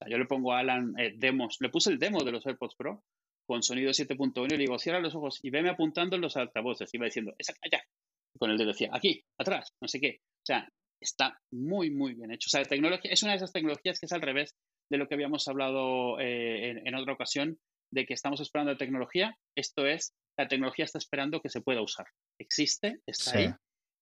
Yo 0.09 0.17
le 0.17 0.25
pongo 0.25 0.53
a 0.53 0.59
Alan 0.59 0.93
eh, 0.97 1.13
demos, 1.15 1.57
le 1.59 1.69
puse 1.69 1.91
el 1.91 1.99
demo 1.99 2.23
de 2.23 2.31
los 2.31 2.45
AirPods 2.45 2.75
Pro 2.75 3.03
con 3.45 3.63
sonido 3.63 3.91
7.1 3.91 4.45
y 4.45 4.49
le 4.49 4.57
digo, 4.57 4.79
cierra 4.79 4.99
los 4.99 5.15
ojos 5.15 5.39
y 5.43 5.49
veme 5.49 5.69
apuntando 5.69 6.15
en 6.15 6.21
los 6.21 6.37
altavoces. 6.37 6.89
Y 6.93 6.97
va 6.97 7.05
diciendo, 7.05 7.33
esa 7.37 7.53
allá. 7.61 7.83
con 8.37 8.49
el 8.49 8.57
dedo 8.57 8.69
decía, 8.69 8.89
aquí, 8.93 9.23
atrás, 9.37 9.73
no 9.81 9.87
sé 9.87 9.99
qué. 9.99 10.19
O 10.21 10.45
sea, 10.45 10.69
está 11.01 11.37
muy, 11.51 11.91
muy 11.91 12.13
bien 12.13 12.31
hecho. 12.31 12.47
O 12.47 12.49
sea, 12.51 12.63
tecnología, 12.63 13.11
es 13.11 13.23
una 13.23 13.33
de 13.33 13.37
esas 13.37 13.51
tecnologías 13.51 13.99
que 13.99 14.05
es 14.05 14.13
al 14.13 14.21
revés 14.21 14.55
de 14.89 14.97
lo 14.97 15.07
que 15.07 15.15
habíamos 15.15 15.47
hablado 15.47 16.19
eh, 16.19 16.81
en, 16.85 16.95
otra 16.95 17.13
ocasión, 17.13 17.57
de 17.91 18.05
que 18.05 18.13
estamos 18.13 18.39
esperando 18.39 18.71
la 18.71 18.77
tecnología. 18.77 19.35
Esto 19.55 19.85
es, 19.85 20.13
la 20.37 20.47
tecnología 20.47 20.85
está 20.85 20.97
esperando 20.97 21.41
que 21.41 21.49
se 21.49 21.61
pueda 21.61 21.81
usar. 21.81 22.05
Existe, 22.39 22.99
está 23.05 23.37
ahí, 23.37 23.49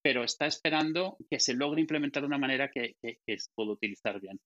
pero 0.03 0.23
está 0.23 0.45
esperando 0.45 1.17
que 1.29 1.39
se 1.39 1.53
logre 1.55 1.81
implementar 1.81 2.21
de 2.21 2.27
una 2.27 2.37
manera 2.37 2.69
que, 2.69 2.93
que, 3.01 3.17
que 3.25 3.39
se 3.39 3.49
pueda 3.55 3.71
utilizar 3.71 4.19
bien. 4.19 4.39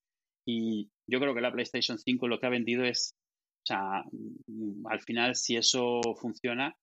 Y 0.45 0.89
yo 1.08 1.19
creo 1.19 1.34
que 1.34 1.41
la 1.41 1.51
PlayStation 1.51 1.97
5 1.97 2.27
lo 2.27 2.39
que 2.39 2.45
ha 2.47 2.49
vendido 2.49 2.84
es, 2.84 3.15
o 3.63 3.65
sea, 3.65 4.03
mm, 4.12 4.88
al 4.88 5.01
final 5.01 5.36
si 5.36 5.56
eso 5.56 6.01
funciona, 6.19 6.75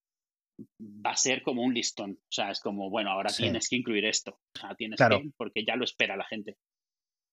va 0.79 1.13
a 1.13 1.17
ser 1.17 1.43
como 1.43 1.63
un 1.63 1.75
listón. 1.75 2.13
O 2.13 2.33
sea, 2.33 2.51
es 2.51 2.61
como, 2.61 2.91
bueno, 2.91 3.11
ahora 3.11 3.31
tienes 3.33 3.69
que 3.69 3.77
incluir 3.77 4.05
esto. 4.05 4.33
O 4.57 4.59
sea, 4.59 4.75
tienes 4.75 4.99
que, 4.99 5.31
porque 5.37 5.65
ya 5.65 5.77
lo 5.77 5.85
espera 5.85 6.17
la 6.17 6.27
gente. 6.27 6.57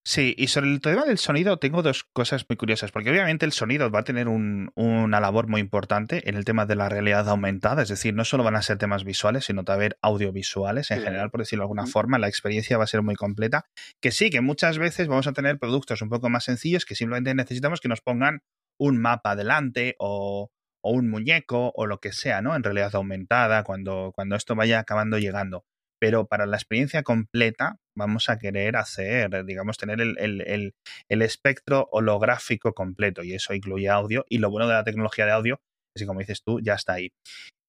Sí, 0.09 0.33
y 0.37 0.47
sobre 0.47 0.69
el 0.69 0.79
tema 0.79 1.03
del 1.03 1.17
sonido 1.17 1.59
tengo 1.59 1.83
dos 1.83 2.05
cosas 2.05 2.45
muy 2.47 2.55
curiosas, 2.55 2.93
porque 2.93 3.09
obviamente 3.09 3.45
el 3.45 3.51
sonido 3.51 3.91
va 3.91 3.99
a 3.99 4.03
tener 4.05 4.29
una 4.29 5.19
labor 5.19 5.49
muy 5.49 5.59
importante 5.59 6.29
en 6.29 6.37
el 6.37 6.45
tema 6.45 6.65
de 6.65 6.75
la 6.75 6.87
realidad 6.87 7.27
aumentada, 7.27 7.81
es 7.81 7.89
decir, 7.89 8.13
no 8.13 8.23
solo 8.23 8.45
van 8.45 8.55
a 8.55 8.61
ser 8.61 8.77
temas 8.77 9.03
visuales, 9.03 9.43
sino 9.43 9.65
también 9.65 9.95
audiovisuales 10.01 10.91
en 10.91 11.01
general, 11.01 11.29
por 11.29 11.41
decirlo 11.41 11.63
de 11.63 11.65
alguna 11.65 11.87
forma, 11.87 12.19
la 12.19 12.29
experiencia 12.29 12.77
va 12.77 12.85
a 12.85 12.87
ser 12.87 13.01
muy 13.01 13.15
completa, 13.15 13.65
que 14.01 14.11
sí, 14.11 14.29
que 14.29 14.39
muchas 14.39 14.77
veces 14.77 15.09
vamos 15.09 15.27
a 15.27 15.33
tener 15.33 15.59
productos 15.59 16.01
un 16.01 16.07
poco 16.07 16.29
más 16.29 16.45
sencillos 16.45 16.85
que 16.85 16.95
simplemente 16.95 17.35
necesitamos 17.35 17.81
que 17.81 17.89
nos 17.89 17.99
pongan 17.99 18.43
un 18.79 19.01
mapa 19.01 19.31
adelante 19.31 19.97
o, 19.99 20.51
o 20.79 20.91
un 20.91 21.09
muñeco 21.09 21.73
o 21.75 21.85
lo 21.85 21.99
que 21.99 22.13
sea, 22.13 22.41
¿no? 22.41 22.55
En 22.55 22.63
realidad 22.63 22.95
aumentada, 22.95 23.65
cuando, 23.65 24.13
cuando 24.15 24.37
esto 24.37 24.55
vaya 24.55 24.79
acabando 24.79 25.19
llegando 25.19 25.65
pero 25.99 26.27
para 26.27 26.45
la 26.45 26.57
experiencia 26.57 27.03
completa 27.03 27.77
vamos 27.95 28.29
a 28.29 28.37
querer 28.37 28.75
hacer, 28.75 29.45
digamos, 29.45 29.77
tener 29.77 29.99
el, 30.01 30.73
espectro 31.09 31.89
holográfico 31.91 32.73
completo 32.73 33.23
y 33.23 33.33
eso 33.33 33.53
incluye 33.53 33.89
audio 33.89 34.25
y 34.29 34.37
lo 34.37 34.49
bueno 34.49 34.67
de 34.67 34.73
la 34.73 34.83
tecnología 34.83 35.25
de 35.25 35.31
audio 35.31 35.61
es 35.95 36.03
que 36.03 36.07
como 36.07 36.19
dices 36.19 36.43
tú, 36.43 36.59
ya 36.61 36.75
está 36.75 36.93
ahí. 36.93 37.11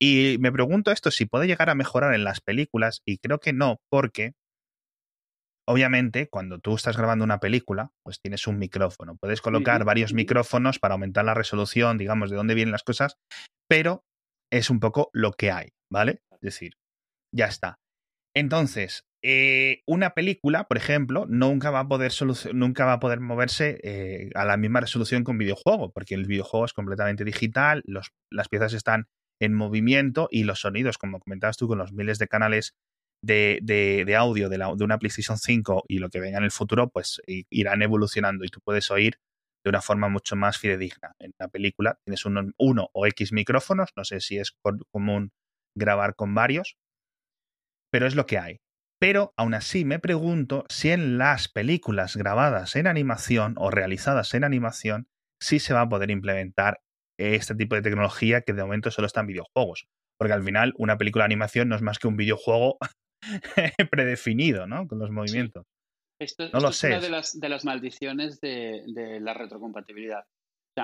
Y 0.00 0.36
me 0.40 0.52
pregunto 0.52 0.92
esto 0.92 1.10
si 1.10 1.24
puede 1.24 1.46
llegar 1.46 1.70
a 1.70 1.74
mejorar 1.74 2.14
en 2.14 2.24
las 2.24 2.40
películas 2.40 3.00
y 3.06 3.18
creo 3.18 3.40
que 3.40 3.52
no, 3.52 3.80
porque 3.90 4.34
obviamente 5.66 6.28
cuando 6.28 6.58
tú 6.58 6.74
estás 6.74 6.96
grabando 6.96 7.24
una 7.24 7.40
película, 7.40 7.90
pues 8.04 8.20
tienes 8.20 8.46
un 8.46 8.58
micrófono, 8.58 9.16
puedes 9.16 9.40
colocar 9.40 9.84
varios 9.84 10.12
micrófonos 10.12 10.78
para 10.78 10.94
aumentar 10.94 11.24
la 11.24 11.34
resolución, 11.34 11.98
digamos, 11.98 12.30
de 12.30 12.36
dónde 12.36 12.54
vienen 12.54 12.72
las 12.72 12.84
cosas, 12.84 13.16
pero 13.68 14.04
es 14.50 14.70
un 14.70 14.80
poco 14.80 15.10
lo 15.12 15.32
que 15.32 15.50
hay, 15.50 15.70
¿vale? 15.90 16.22
Es 16.30 16.40
decir, 16.40 16.74
ya 17.34 17.46
está. 17.46 17.78
Entonces, 18.38 19.04
eh, 19.20 19.82
una 19.84 20.10
película, 20.10 20.68
por 20.68 20.76
ejemplo, 20.76 21.26
nunca 21.28 21.72
va 21.72 21.80
a 21.80 21.88
poder, 21.88 22.12
nunca 22.54 22.84
va 22.84 22.92
a 22.92 23.00
poder 23.00 23.18
moverse 23.18 23.80
eh, 23.82 24.30
a 24.36 24.44
la 24.44 24.56
misma 24.56 24.78
resolución 24.78 25.24
que 25.24 25.32
un 25.32 25.38
videojuego, 25.38 25.90
porque 25.90 26.14
el 26.14 26.24
videojuego 26.24 26.64
es 26.64 26.72
completamente 26.72 27.24
digital, 27.24 27.82
las 27.84 28.48
piezas 28.48 28.74
están 28.74 29.08
en 29.40 29.54
movimiento 29.54 30.28
y 30.30 30.44
los 30.44 30.60
sonidos, 30.60 30.98
como 30.98 31.18
comentabas 31.18 31.56
tú, 31.56 31.66
con 31.66 31.78
los 31.78 31.92
miles 31.92 32.20
de 32.20 32.28
canales 32.28 32.76
de, 33.24 34.14
audio 34.16 34.48
de, 34.48 34.84
una 34.84 34.98
PlayStation 34.98 35.36
5 35.36 35.86
y 35.88 35.98
lo 35.98 36.08
que 36.08 36.20
venga 36.20 36.38
en 36.38 36.44
el 36.44 36.52
futuro, 36.52 36.90
pues 36.90 37.20
irán 37.26 37.82
evolucionando 37.82 38.44
y 38.44 38.50
tú 38.50 38.60
puedes 38.60 38.88
oír 38.92 39.18
de 39.64 39.70
una 39.70 39.80
forma 39.80 40.08
mucho 40.08 40.36
más 40.36 40.58
fidedigna. 40.58 41.16
En 41.18 41.32
la 41.40 41.48
película 41.48 41.98
tienes 42.04 42.24
uno, 42.24 42.52
uno 42.56 42.88
o 42.92 43.04
X 43.08 43.32
micrófonos, 43.32 43.90
no 43.96 44.04
sé 44.04 44.20
si 44.20 44.38
es 44.38 44.56
común 44.92 45.32
grabar 45.76 46.14
con 46.14 46.36
varios, 46.36 46.76
pero 47.90 48.06
es 48.06 48.14
lo 48.14 48.26
que 48.26 48.38
hay. 48.38 48.60
Pero 49.00 49.32
aún 49.36 49.54
así 49.54 49.84
me 49.84 49.98
pregunto 49.98 50.64
si 50.68 50.90
en 50.90 51.18
las 51.18 51.48
películas 51.48 52.16
grabadas 52.16 52.74
en 52.74 52.86
animación 52.86 53.54
o 53.56 53.70
realizadas 53.70 54.34
en 54.34 54.44
animación 54.44 55.06
sí 55.40 55.60
se 55.60 55.72
va 55.72 55.82
a 55.82 55.88
poder 55.88 56.10
implementar 56.10 56.80
este 57.16 57.54
tipo 57.54 57.74
de 57.74 57.82
tecnología 57.82 58.42
que 58.42 58.52
de 58.52 58.62
momento 58.62 58.90
solo 58.90 59.06
está 59.06 59.20
en 59.20 59.28
videojuegos. 59.28 59.86
Porque 60.18 60.32
al 60.32 60.42
final 60.42 60.74
una 60.76 60.98
película 60.98 61.22
de 61.22 61.26
animación 61.26 61.68
no 61.68 61.76
es 61.76 61.82
más 61.82 61.98
que 61.98 62.08
un 62.08 62.16
videojuego 62.16 62.78
predefinido, 63.90 64.66
¿no? 64.66 64.88
Con 64.88 64.98
los 64.98 65.10
movimientos. 65.10 65.64
Esto, 66.20 66.48
no 66.52 66.58
lo 66.58 66.70
es 66.70 66.82
una 66.82 66.98
de 66.98 67.10
las, 67.10 67.38
de 67.38 67.48
las 67.48 67.64
maldiciones 67.64 68.40
de, 68.40 68.82
la 69.20 69.34
retrocompatibilidad. 69.34 70.24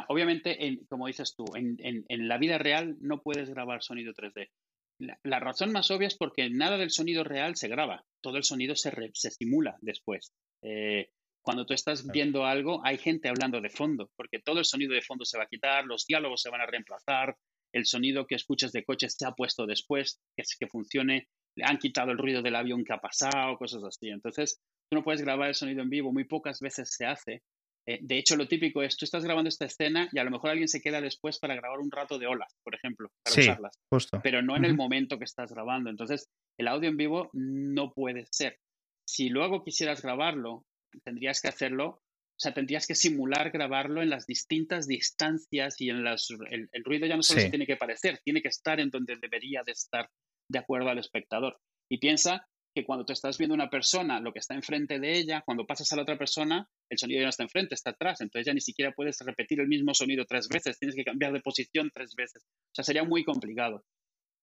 obviamente, 0.09 0.57
como 0.88 1.09
dices 1.09 1.35
tú, 1.35 1.45
en, 1.57 1.77
en, 1.81 2.29
la 2.29 2.38
vida 2.38 2.59
real 2.59 2.97
no 3.01 3.21
puedes 3.21 3.51
grabar 3.51 3.83
sonido 3.83 4.12
3D. 4.12 4.51
La, 4.99 5.41
razón 5.41 5.73
más 5.73 5.91
obvia 5.91 6.07
es 6.07 6.17
porque 6.17 6.49
nada 6.51 6.79
del 6.79 6.91
sonido 6.91 7.25
real 7.25 7.57
se 7.57 7.69
graba, 7.69 8.05
todo 8.23 8.37
el 8.37 8.45
sonido 8.45 8.77
se, 8.77 8.93
se 9.13 9.31
simula 9.31 9.77
después. 9.81 10.33
Eh, 10.63 11.11
cuando 11.43 11.67
tú 11.67 11.75
estás 11.75 12.07
viendo 12.07 12.47
algo, 12.47 12.81
hay 12.85 12.97
gente 12.97 13.29
hablando 13.29 13.61
de 13.61 13.69
fondo, 13.69 14.11
porque 14.17 14.39
todo 14.39 14.61
el 14.61 14.65
sonido 14.65 14.95
de 14.95 15.03
fondo 15.03 15.25
se 15.25 15.37
va 15.37 15.45
a 15.45 15.49
quitar, 15.49 15.85
los 15.85 16.07
diálogos 16.07 16.41
se 16.41 16.51
van 16.51 16.63
a 16.63 16.67
reemplazar, 16.67 17.37
el 17.75 17.87
sonido 17.87 18.27
que 18.27 18.37
escuchas 18.37 18.73
de 18.73 18.85
coche 18.85 19.09
se 19.11 19.27
ha 19.27 19.33
puesto 19.33 19.67
después, 19.67 20.21
que, 20.37 20.43
es, 20.43 20.57
que 20.59 20.69
funcione, 20.69 21.29
le 21.57 21.65
han 21.65 21.79
quitado 21.79 22.13
el 22.13 22.19
ruido 22.19 22.41
del 22.41 22.55
avión 22.55 22.85
que 22.85 22.93
ha 22.93 22.99
pasado, 22.99 23.59
cosas 23.59 23.83
así. 23.85 24.09
Entonces, 24.09 24.61
tú 24.89 24.97
no 24.97 25.05
puedes 25.05 25.23
grabar 25.23 25.49
el 25.49 25.55
sonido 25.55 25.83
en 25.83 25.91
vivo, 25.91 26.13
muy 26.13 26.25
pocas 26.25 26.61
veces 26.61 26.95
se 26.95 27.05
hace, 27.05 27.43
eh, 27.87 27.99
de 28.01 28.18
hecho, 28.18 28.37
lo 28.37 28.49
típico 28.49 28.83
es, 28.83 28.97
tú 28.97 29.05
estás 29.05 29.25
grabando 29.25 29.49
esta 29.49 29.66
escena 29.66 30.09
y 30.11 30.18
a 30.18 30.25
lo 30.25 30.31
mejor 30.31 30.51
alguien 30.51 30.68
se 30.68 30.81
queda 30.81 31.01
después 31.01 31.38
para 31.38 31.55
grabar 31.55 31.81
un 31.81 31.90
rato 31.90 32.18
de 32.18 32.27
olas, 32.27 32.57
por 32.62 32.75
ejemplo, 32.75 33.11
para 33.23 33.40
usarlas. 33.40 33.79
Pero 34.23 34.42
no 34.42 34.57
en 34.57 34.64
el 34.64 34.75
momento 34.75 35.18
que 35.18 35.25
estás 35.25 35.53
grabando. 35.53 35.90
Entonces, 35.90 36.29
el 36.59 36.68
audio 36.68 36.88
en 36.88 36.97
vivo 36.97 37.31
no 37.35 37.92
puede 37.92 38.27
ser. 38.31 38.59
Si 39.07 39.29
luego 39.29 39.62
quisieras 39.62 40.01
grabarlo, 40.01 40.64
tendrías 41.05 41.42
que 41.42 41.49
hacerlo, 41.49 41.87
o 41.87 42.40
sea, 42.40 42.55
tendrías 42.55 42.87
que 42.87 42.94
simular 42.94 43.51
grabarlo 43.51 44.03
en 44.03 44.11
las 44.11 44.27
distintas 44.27 44.87
distancias 44.87 45.81
y 45.81 45.90
en 45.90 46.05
las... 46.05 46.29
El, 46.31 46.68
ruido 46.85 47.07
ya 47.07 47.16
no 47.16 47.23
solo 47.23 47.42
se 47.42 47.51
tiene 47.51 47.66
que 47.66 47.77
parecer, 47.77 48.20
tiene 48.25 48.40
que 48.40 48.49
estar 48.49 48.81
en 48.81 48.90
donde 48.90 49.16
debería 49.16 49.62
de 49.64 49.73
estar 49.73 50.09
de 50.51 50.59
acuerdo 50.59 50.88
al 50.88 50.99
espectador. 50.99 51.59
Y 51.90 51.99
piensa 51.99 52.49
que 52.75 52.85
cuando 52.85 53.05
tú 53.05 53.13
estás 53.13 53.39
viendo 53.39 53.55
una 53.55 53.71
persona, 53.71 54.21
lo 54.21 54.33
que 54.33 54.41
está 54.41 54.55
enfrente 54.55 54.99
de 54.99 55.17
ella, 55.17 55.43
cuando 55.47 55.65
pasas 55.65 55.91
a 55.93 55.97
la 55.97 56.03
otra 56.03 56.19
persona, 56.19 56.69
el 56.91 56.99
sonido 56.99 57.21
ya 57.21 57.27
no 57.27 57.31
está 57.31 57.45
enfrente, 57.45 57.75
está 57.75 57.91
atrás. 57.91 58.21
Entonces 58.21 58.47
ya 58.47 58.53
ni 58.53 58.61
siquiera 58.61 58.93
puedes 58.93 59.19
repetir 59.21 59.61
el 59.61 59.69
mismo 59.69 59.95
sonido 59.95 60.25
tres 60.27 60.49
veces, 60.49 60.79
tienes 60.79 60.97
que 60.97 61.05
cambiar 61.05 61.33
de 61.33 61.41
posición 61.41 61.91
tres 61.95 62.15
veces. 62.17 62.43
O 62.45 62.75
sea, 62.75 62.85
sería 62.85 63.05
muy 63.05 63.25
complicado. 63.25 63.85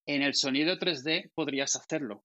En 0.08 0.22
el 0.22 0.34
sonido 0.34 0.78
3D 0.78 1.32
podrías 1.36 1.76
hacerlo, 1.76 2.24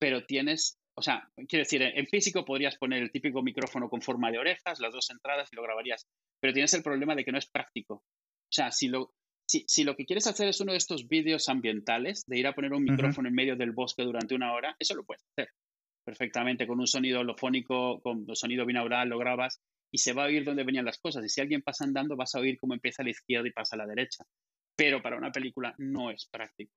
pero 0.00 0.24
tienes, 0.24 0.78
o 0.96 1.02
sea, 1.02 1.28
quiero 1.48 1.64
decir, 1.64 1.82
en 1.82 2.06
físico 2.06 2.44
podrías 2.44 2.76
poner 2.76 3.02
el 3.02 3.12
típico 3.12 3.42
micrófono 3.42 3.88
con 3.88 4.00
forma 4.00 4.32
de 4.32 4.38
orejas, 4.38 4.80
las 4.80 4.92
dos 4.92 5.10
entradas 5.10 5.48
y 5.52 5.56
lo 5.56 5.62
grabarías, 5.62 6.06
pero 6.40 6.52
tienes 6.52 6.74
el 6.74 6.82
problema 6.82 7.14
de 7.14 7.24
que 7.24 7.32
no 7.32 7.38
es 7.38 7.46
práctico. 7.46 7.94
O 7.96 8.52
sea, 8.52 8.72
si 8.72 8.88
lo, 8.88 9.12
si, 9.46 9.84
lo 9.84 9.94
que 9.96 10.06
quieres 10.06 10.26
hacer 10.26 10.48
es 10.48 10.60
uno 10.60 10.72
de 10.72 10.78
estos 10.78 11.08
vídeos 11.08 11.48
ambientales, 11.48 12.24
de 12.26 12.38
ir 12.38 12.46
a 12.46 12.54
poner 12.54 12.72
un 12.72 12.84
micrófono 12.84 13.28
en 13.28 13.34
medio 13.34 13.56
del 13.56 13.72
bosque 13.72 14.02
durante 14.02 14.34
una 14.34 14.52
hora, 14.52 14.76
eso 14.78 14.94
lo 14.94 15.04
puedes 15.04 15.24
hacer 15.32 15.48
perfectamente 16.04 16.66
con 16.66 16.78
un 16.78 16.86
sonido 16.86 17.20
holofónico, 17.20 18.00
con 18.02 18.26
sonido 18.36 18.66
binaural, 18.66 19.08
lo 19.08 19.18
grabas 19.18 19.60
y 19.90 19.98
se 19.98 20.12
va 20.12 20.24
a 20.24 20.26
oír 20.26 20.44
dónde 20.44 20.64
venían 20.64 20.84
las 20.84 20.98
cosas. 20.98 21.24
Y 21.24 21.28
si 21.28 21.40
alguien 21.40 21.62
pasa 21.62 21.84
andando, 21.84 22.16
vas 22.16 22.34
a 22.34 22.40
oír 22.40 22.58
cómo 22.58 22.74
empieza 22.74 23.02
a 23.02 23.04
la 23.04 23.10
izquierda 23.10 23.48
y 23.48 23.52
pasa 23.52 23.76
a 23.76 23.78
la 23.78 23.86
derecha. 23.86 24.24
Pero 24.76 25.00
para 25.02 25.16
una 25.16 25.32
película 25.32 25.74
no 25.78 26.10
es 26.10 26.28
práctico. 26.30 26.72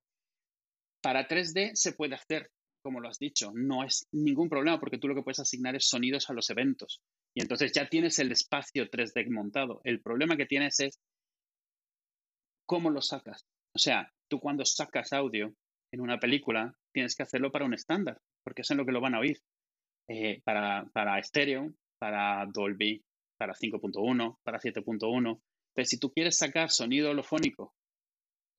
Para 1.01 1.27
3D 1.27 1.71
se 1.73 1.93
puede 1.93 2.15
hacer, 2.15 2.51
como 2.81 2.99
lo 2.99 3.09
has 3.09 3.19
dicho, 3.19 3.51
no 3.53 3.83
es 3.83 4.07
ningún 4.11 4.49
problema 4.49 4.79
porque 4.79 4.97
tú 4.97 5.07
lo 5.07 5.15
que 5.15 5.23
puedes 5.23 5.39
asignar 5.39 5.75
es 5.75 5.87
sonidos 5.87 6.29
a 6.29 6.33
los 6.33 6.49
eventos. 6.49 7.01
Y 7.35 7.41
entonces 7.41 7.71
ya 7.73 7.89
tienes 7.89 8.19
el 8.19 8.31
espacio 8.31 8.89
3D 8.89 9.29
montado. 9.29 9.81
El 9.83 10.01
problema 10.01 10.37
que 10.37 10.45
tienes 10.45 10.79
es 10.79 10.99
cómo 12.67 12.91
lo 12.91 13.01
sacas. 13.01 13.47
O 13.73 13.79
sea, 13.79 14.11
tú 14.29 14.39
cuando 14.39 14.63
sacas 14.65 15.13
audio 15.13 15.55
en 15.91 16.01
una 16.01 16.19
película, 16.19 16.75
tienes 16.93 17.15
que 17.15 17.23
hacerlo 17.23 17.51
para 17.51 17.65
un 17.65 17.73
estándar, 17.73 18.19
porque 18.43 18.61
es 18.61 18.69
en 18.69 18.77
lo 18.77 18.85
que 18.85 18.91
lo 18.91 19.01
van 19.01 19.15
a 19.15 19.19
oír. 19.19 19.39
Eh, 20.09 20.41
para, 20.43 20.85
para 20.93 21.19
estéreo, 21.19 21.73
para 21.99 22.45
Dolby, 22.53 23.03
para 23.37 23.53
5.1, 23.53 24.37
para 24.43 24.59
7.1. 24.59 25.41
Pero 25.73 25.85
si 25.85 25.99
tú 25.99 26.11
quieres 26.11 26.37
sacar 26.37 26.69
sonido 26.69 27.11
holofónico 27.11 27.73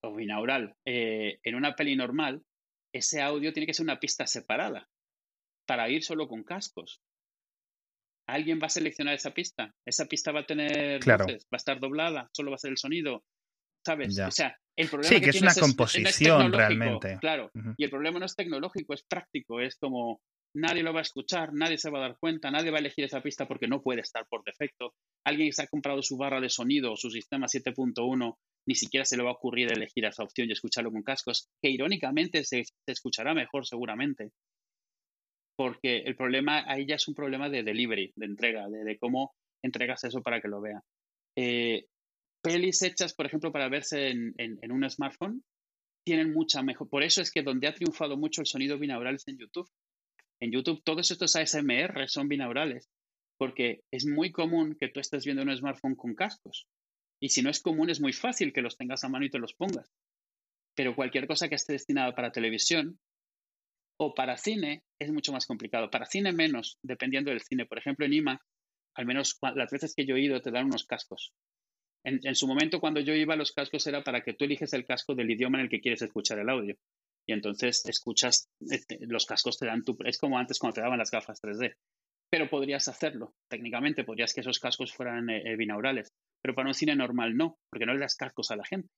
o 0.02 0.14
binaural 0.14 0.74
eh, 0.84 1.38
en 1.42 1.54
una 1.54 1.74
peli 1.74 1.96
normal, 1.96 2.42
ese 2.92 3.20
audio 3.20 3.52
tiene 3.52 3.66
que 3.66 3.74
ser 3.74 3.84
una 3.84 3.98
pista 3.98 4.26
separada 4.26 4.88
para 5.66 5.90
ir 5.90 6.02
solo 6.02 6.28
con 6.28 6.44
cascos. 6.44 7.00
¿Alguien 8.26 8.60
va 8.62 8.66
a 8.66 8.70
seleccionar 8.70 9.14
esa 9.14 9.32
pista? 9.32 9.74
Esa 9.86 10.06
pista 10.06 10.32
va 10.32 10.40
a 10.40 10.46
tener 10.46 11.00
va 11.08 11.16
a 11.24 11.56
estar 11.56 11.80
doblada, 11.80 12.28
solo 12.32 12.50
va 12.50 12.56
a 12.56 12.58
ser 12.58 12.70
el 12.70 12.78
sonido. 12.78 13.24
¿Sabes? 13.88 14.18
O 14.18 14.30
sea, 14.30 14.54
el 14.76 14.88
problema 14.88 15.16
sí, 15.16 15.20
que, 15.22 15.30
es 15.30 15.40
una 15.40 15.54
composición 15.54 16.52
realmente. 16.52 17.16
Claro, 17.20 17.50
y 17.76 17.84
el 17.84 17.90
problema 17.90 18.18
no 18.18 18.26
es 18.26 18.36
tecnológico, 18.36 18.92
es 18.92 19.02
práctico, 19.02 19.60
es 19.60 19.76
como 19.76 20.20
nadie 20.54 20.82
lo 20.82 20.92
va 20.92 21.00
a 21.00 21.02
escuchar, 21.02 21.54
nadie 21.54 21.78
se 21.78 21.90
va 21.90 21.98
a 21.98 22.02
dar 22.02 22.18
cuenta, 22.18 22.50
nadie 22.50 22.70
va 22.70 22.76
a 22.76 22.80
elegir 22.80 23.04
esa 23.04 23.22
pista 23.22 23.48
porque 23.48 23.66
no 23.66 23.82
puede 23.82 24.02
estar 24.02 24.26
por 24.28 24.44
defecto. 24.44 24.92
Alguien 25.24 25.48
que 25.48 25.54
se 25.54 25.62
ha 25.62 25.68
comprado 25.68 26.02
su 26.02 26.18
barra 26.18 26.40
de 26.40 26.50
sonido 26.50 26.92
o 26.92 26.96
su 26.96 27.10
sistema 27.10 27.46
7.1 27.46 28.36
ni 28.66 28.74
siquiera 28.74 29.06
se 29.06 29.16
le 29.16 29.22
va 29.22 29.30
a 29.30 29.34
ocurrir 29.34 29.72
elegir 29.72 30.04
esa 30.04 30.22
opción 30.22 30.48
y 30.48 30.52
escucharlo 30.52 30.92
con 30.92 31.02
cascos, 31.02 31.48
que 31.62 31.70
irónicamente 31.70 32.44
se, 32.44 32.64
escuchará 32.86 33.32
mejor 33.32 33.66
seguramente. 33.66 34.30
Porque 35.56 35.98
el 35.98 36.14
problema 36.14 36.64
ahí 36.66 36.86
ya 36.86 36.96
es 36.96 37.08
un 37.08 37.14
problema 37.14 37.48
de 37.48 37.62
delivery, 37.62 38.12
de 38.14 38.26
entrega, 38.26 38.68
de, 38.68 38.98
cómo 38.98 39.32
entregas 39.64 40.04
eso 40.04 40.22
para 40.22 40.40
que 40.40 40.48
lo 40.48 40.60
vea. 40.60 40.82
Eh, 41.36 41.86
pelis 42.42 42.82
hechas, 42.82 43.14
por 43.14 43.26
ejemplo, 43.26 43.52
para 43.52 43.68
verse 43.68 44.08
en, 44.08 44.72
un 44.72 44.88
smartphone, 44.90 45.42
tienen 46.04 46.32
mucha 46.32 46.62
mejor. 46.62 46.88
Por 46.88 47.02
eso 47.02 47.20
es 47.20 47.30
que 47.30 47.42
donde 47.42 47.68
ha 47.68 47.74
triunfado 47.74 48.16
mucho 48.16 48.40
el 48.40 48.46
sonido 48.46 48.78
binaural 48.78 49.16
es 49.16 49.28
en 49.28 49.38
YouTube. 49.38 49.68
En 50.40 50.52
YouTube 50.52 50.82
todos 50.84 51.10
estos 51.10 51.36
ASMR 51.36 52.08
son 52.08 52.28
binaurales. 52.28 52.88
porque 53.40 53.82
es 53.92 54.04
muy 54.04 54.32
común 54.32 54.76
que 54.80 54.88
tú 54.88 54.98
estés 54.98 55.24
viendo 55.24 55.44
un 55.44 55.56
smartphone 55.56 55.94
con 55.94 56.16
cascos. 56.16 56.66
Y 57.20 57.28
si 57.28 57.40
no 57.40 57.50
es 57.50 57.60
común, 57.60 57.88
es 57.88 58.00
muy 58.00 58.12
fácil 58.12 58.52
que 58.52 58.62
los 58.62 58.76
tengas 58.76 59.04
a 59.04 59.08
mano 59.08 59.26
y 59.26 59.30
te 59.30 59.38
los 59.38 59.54
pongas. 59.54 59.92
Pero 60.74 60.96
cualquier 60.96 61.28
cosa 61.28 61.48
que 61.48 61.54
esté 61.54 61.74
destinada 61.74 62.14
para 62.16 62.32
televisión 62.32 62.98
o 63.96 64.14
para 64.14 64.36
cine 64.36 64.82
es 64.98 65.12
mucho 65.12 65.32
más 65.32 65.46
complicado. 65.46 65.90
Para 65.90 66.06
cine 66.06 66.32
menos, 66.32 66.78
dependiendo 66.82 67.30
del 67.30 67.42
cine. 67.42 67.66
Por 67.66 67.78
ejemplo, 67.78 68.06
en 68.06 68.12
IMA, 68.12 68.40
al 68.96 69.06
menos 69.06 69.38
las 69.54 69.70
veces 69.70 69.94
que 69.94 70.06
yo 70.06 70.16
he 70.16 70.20
ido, 70.20 70.40
te 70.40 70.50
dan 70.50 70.66
unos 70.66 70.84
cascos. 70.84 71.32
En, 72.04 72.34
su 72.34 72.46
momento, 72.46 72.80
cuando 72.80 73.00
yo 73.00 73.12
iba, 73.14 73.36
los 73.36 73.52
cascos 73.52 73.86
era 73.86 74.02
para 74.02 74.22
que 74.22 74.32
tú 74.32 74.44
eliges 74.44 74.72
el 74.72 74.86
casco 74.86 75.14
del 75.14 75.30
idioma 75.30 75.58
en 75.58 75.64
el 75.64 75.70
que 75.70 75.80
quieres 75.80 76.00
escuchar 76.02 76.38
el 76.38 76.48
audio. 76.48 76.76
Y 77.28 77.32
entonces 77.32 77.84
escuchas, 77.86 78.48
este, 78.60 78.98
los 79.00 79.26
cascos 79.26 79.58
te 79.58 79.66
dan 79.66 79.84
tu... 79.84 79.96
Es 80.04 80.18
como 80.18 80.38
antes 80.38 80.58
cuando 80.58 80.76
te 80.76 80.80
daban 80.80 80.98
las 80.98 81.10
gafas 81.10 81.42
3D. 81.42 81.74
Pero 82.30 82.48
podrías 82.48 82.88
hacerlo. 82.88 83.34
Técnicamente 83.50 84.04
podrías 84.04 84.32
que 84.32 84.40
esos 84.40 84.58
cascos 84.58 84.94
fueran 84.94 85.28
eh, 85.28 85.42
eh, 85.44 85.56
binaurales. 85.56 86.08
Pero 86.42 86.54
para 86.54 86.68
un 86.68 86.74
cine 86.74 86.96
normal 86.96 87.36
no, 87.36 87.56
porque 87.70 87.84
no 87.84 87.94
le 87.94 88.00
das 88.00 88.16
cascos 88.16 88.50
a 88.50 88.56
la 88.56 88.64
gente. 88.64 88.88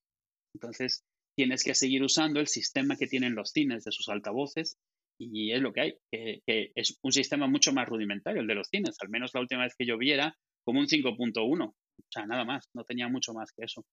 Entonces 0.55 1.03
tienes 1.37 1.65
que 1.65 1.75
seguir 1.75 2.03
usando 2.03 2.39
el 2.39 2.49
sistema 2.49 2.97
que 2.97 3.07
tienen 3.07 3.35
los 3.35 3.51
cines 3.51 3.85
de 3.85 3.93
sus 3.93 4.09
altavoces 4.09 4.77
y 5.21 5.53
es 5.53 5.61
lo 5.61 5.73
que 5.73 5.81
hay, 5.81 5.95
que, 6.13 6.73
es 6.75 6.99
un 7.03 7.13
sistema 7.13 7.47
mucho 7.47 7.73
más 7.73 7.89
rudimentario 7.89 8.41
el 8.41 8.47
de 8.47 8.55
los 8.55 8.69
cines. 8.69 8.97
Al 9.01 9.11
menos 9.11 9.33
la 9.35 9.41
última 9.41 9.63
vez 9.63 9.75
que 9.77 9.87
yo 9.87 9.99
viera 9.99 10.35
como 10.65 10.81
un 10.81 10.87
5.1. 10.87 11.75
O 12.01 12.13
sea, 12.13 12.27
nada 12.27 12.45
más, 12.45 12.69
no 12.75 12.85
tenía 12.85 13.09
mucho 13.09 13.33
más 13.33 13.53
que 13.53 13.65
eso. 13.65 13.85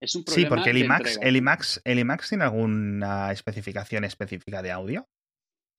Es 0.00 0.14
un 0.14 0.24
problema. 0.24 0.48
Sí, 0.48 0.48
porque 0.48 0.70
el 0.70 0.78
IMAX, 0.78 1.18
el 1.22 1.36
IMAX, 1.36 1.80
el 1.84 1.98
IMAX 1.98 2.28
tiene 2.28 2.44
alguna 2.44 3.32
especificación 3.32 4.04
específica 4.04 4.62
de 4.62 4.70
audio. 4.70 5.08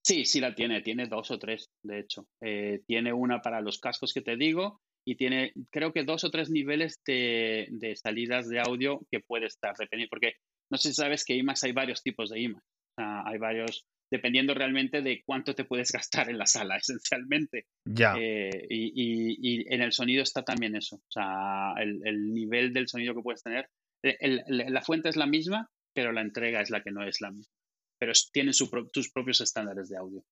Sí, 0.05 0.25
sí 0.25 0.41
la 0.41 0.53
tiene, 0.53 0.81
tiene 0.81 1.07
dos 1.07 1.31
o 1.31 1.39
tres, 1.39 1.69
de 1.81 1.99
hecho. 1.99 2.27
Eh, 2.41 2.81
tiene 2.85 3.13
una 3.13 3.41
para 3.41 3.61
los 3.61 3.79
cascos 3.79 4.13
que 4.13 4.21
te 4.21 4.35
digo 4.35 4.81
y 5.05 5.15
tiene, 5.15 5.53
creo 5.71 5.93
que 5.93 6.03
dos 6.03 6.23
o 6.25 6.31
tres 6.31 6.49
niveles 6.49 7.01
de, 7.05 7.67
de 7.71 7.95
salidas 7.95 8.49
de 8.49 8.59
audio 8.59 9.01
que 9.09 9.21
puede 9.21 9.45
estar, 9.45 9.75
dependiendo, 9.77 10.09
porque 10.09 10.33
no 10.69 10.77
sé 10.77 10.89
si 10.89 10.95
sabes 10.95 11.23
que 11.23 11.35
IMAX 11.35 11.63
hay 11.63 11.71
varios 11.71 12.01
tipos 12.01 12.29
de 12.29 12.41
IMAX. 12.41 12.65
hay 12.97 13.37
varios, 13.37 13.85
dependiendo 14.13 14.53
realmente 14.53 15.01
de 15.01 15.23
cuánto 15.25 15.55
te 15.55 15.65
puedes 15.65 15.91
gastar 15.91 16.29
en 16.29 16.37
la 16.37 16.45
sala, 16.45 16.77
esencialmente. 16.81 17.65
Ya. 17.83 18.13
Eh, 18.15 18.67
y, 18.69 19.73
en 19.73 19.81
el 19.81 19.91
sonido 19.91 20.21
está 20.21 20.43
también 20.43 20.75
eso. 20.75 20.97
O 20.97 21.11
sea, 21.11 21.73
el, 21.79 22.31
nivel 22.31 22.73
del 22.73 22.87
sonido 22.87 23.15
que 23.15 23.23
puedes 23.23 23.41
tener. 23.41 23.69
la 24.03 24.81
fuente 24.83 25.09
es 25.09 25.15
la 25.15 25.25
misma, 25.25 25.71
pero 25.95 26.11
la 26.11 26.21
entrega 26.21 26.61
es 26.61 26.69
la 26.69 26.83
que 26.83 26.91
no 26.91 27.03
es 27.03 27.21
la 27.21 27.31
misma. 27.31 27.51
Pero 27.97 28.13
tienen 28.31 28.53
sus 28.53 28.69
propios 28.69 29.41
estándares 29.41 29.89
de 29.89 29.97
audio. 29.97 30.23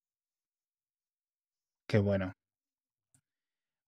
Qué 1.88 1.98
bueno. 1.98 2.34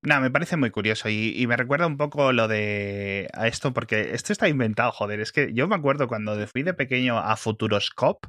Nada, 0.01 0.21
me 0.21 0.31
parece 0.31 0.57
muy 0.57 0.71
curioso 0.71 1.07
y, 1.07 1.33
y, 1.35 1.47
me 1.47 1.55
recuerda 1.55 1.87
un 1.87 1.97
poco 1.97 2.33
lo 2.33 2.49
de 2.49 3.29
a 3.33 3.47
esto, 3.47 3.73
porque 3.73 4.13
esto 4.13 4.33
está 4.33 4.49
inventado, 4.49 4.91
joder. 4.91 5.21
Es 5.21 5.31
que 5.31 5.53
yo 5.53 5.67
me 5.67 5.75
acuerdo 5.75 6.07
cuando 6.07 6.35
fui 6.47 6.63
de 6.63 6.73
pequeño 6.73 7.19
a 7.19 7.37
Futuroscope, 7.37 8.27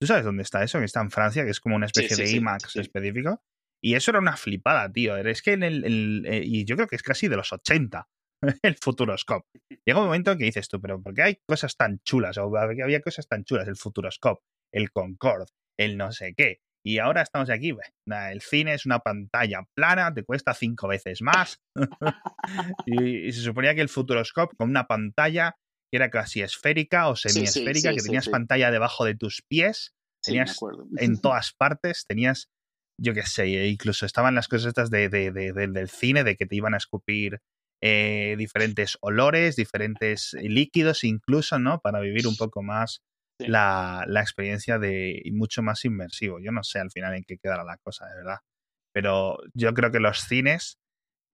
¿Tú 0.00 0.06
sabes 0.06 0.24
dónde 0.24 0.42
está 0.42 0.62
eso? 0.62 0.78
Que 0.78 0.84
está 0.84 1.00
en 1.00 1.10
Francia, 1.10 1.44
que 1.44 1.50
es 1.50 1.60
como 1.60 1.76
una 1.76 1.86
especie 1.86 2.16
de 2.16 2.30
IMAX 2.30 2.76
específico. 2.76 3.42
Y 3.82 3.94
eso 3.94 4.10
era 4.10 4.20
una 4.20 4.36
flipada, 4.36 4.90
tío. 4.92 5.16
Es 5.16 5.42
que 5.42 5.52
en 5.52 5.62
el, 5.62 6.24
eh, 6.26 6.42
Y 6.44 6.64
yo 6.64 6.76
creo 6.76 6.88
que 6.88 6.96
es 6.96 7.02
casi 7.02 7.28
de 7.28 7.36
los 7.36 7.52
80, 7.52 8.08
el 8.62 8.76
Futuroscope. 8.76 9.46
Llega 9.84 10.00
un 10.00 10.06
momento 10.06 10.32
en 10.32 10.38
que 10.38 10.44
dices 10.44 10.68
tú, 10.68 10.80
pero 10.80 11.00
¿por 11.02 11.14
qué 11.14 11.22
hay 11.22 11.38
cosas 11.46 11.76
tan 11.76 12.00
chulas? 12.00 12.38
O 12.38 12.56
había 12.56 13.00
cosas 13.00 13.26
tan 13.28 13.44
chulas, 13.44 13.68
el 13.68 13.76
Futuroscope, 13.76 14.42
el 14.72 14.90
Concorde, 14.90 15.46
el 15.78 15.96
no 15.96 16.12
sé 16.12 16.34
qué. 16.36 16.60
Y 16.84 16.98
ahora 16.98 17.22
estamos 17.22 17.50
aquí. 17.50 17.76
el 18.06 18.40
cine 18.40 18.74
es 18.74 18.86
una 18.86 19.00
pantalla 19.00 19.62
plana, 19.74 20.14
te 20.14 20.24
cuesta 20.24 20.54
cinco 20.54 20.88
veces 20.88 21.22
más. 21.22 21.60
y, 22.86 23.32
se 23.32 23.40
suponía 23.40 23.74
que 23.74 23.80
el 23.80 23.88
Futuroscope, 23.88 24.56
con 24.56 24.70
una 24.70 24.86
pantalla 24.86 25.56
que 25.90 25.96
era 25.96 26.10
casi 26.10 26.42
esférica 26.42 27.08
o 27.08 27.16
semiesférica, 27.16 27.92
que 27.92 28.02
tenías 28.02 28.28
pantalla 28.28 28.70
debajo 28.70 29.04
de 29.04 29.14
tus 29.14 29.42
pies, 29.48 29.94
tenías 30.22 30.58
en 30.96 31.20
todas 31.20 31.52
partes, 31.52 32.04
tenías, 32.06 32.48
yo 33.00 33.14
qué 33.14 33.22
sé, 33.22 33.44
e 33.44 33.68
incluso 33.68 34.06
estaban 34.06 34.34
las 34.34 34.48
cosas 34.48 34.68
estas 34.68 34.90
de, 34.90 35.08
del 35.08 35.88
cine, 35.88 36.24
de 36.24 36.36
que 36.36 36.46
te 36.46 36.56
iban 36.56 36.74
a 36.74 36.78
escupir 36.78 37.40
eh, 37.82 38.34
diferentes 38.36 38.98
olores, 39.00 39.56
diferentes 39.56 40.34
líquidos 40.40 41.04
incluso, 41.04 41.58
¿no? 41.58 41.80
Para 41.80 42.00
vivir 42.00 42.26
un 42.26 42.36
poco 42.36 42.62
más 42.62 43.02
la, 43.38 44.04
la, 44.08 44.20
experiencia 44.20 44.78
de 44.80 45.20
y 45.24 45.30
mucho 45.30 45.62
más 45.62 45.84
inmersivo. 45.84 46.40
Yo 46.40 46.50
no 46.50 46.64
sé 46.64 46.80
al 46.80 46.90
final 46.90 47.14
en 47.14 47.22
qué 47.22 47.38
quedará 47.38 47.62
la 47.62 47.78
cosa, 47.78 48.06
de 48.06 48.16
verdad. 48.16 48.38
Pero 48.92 49.38
yo 49.54 49.72
creo 49.74 49.92
que 49.92 50.00
los 50.00 50.18
cines 50.22 50.78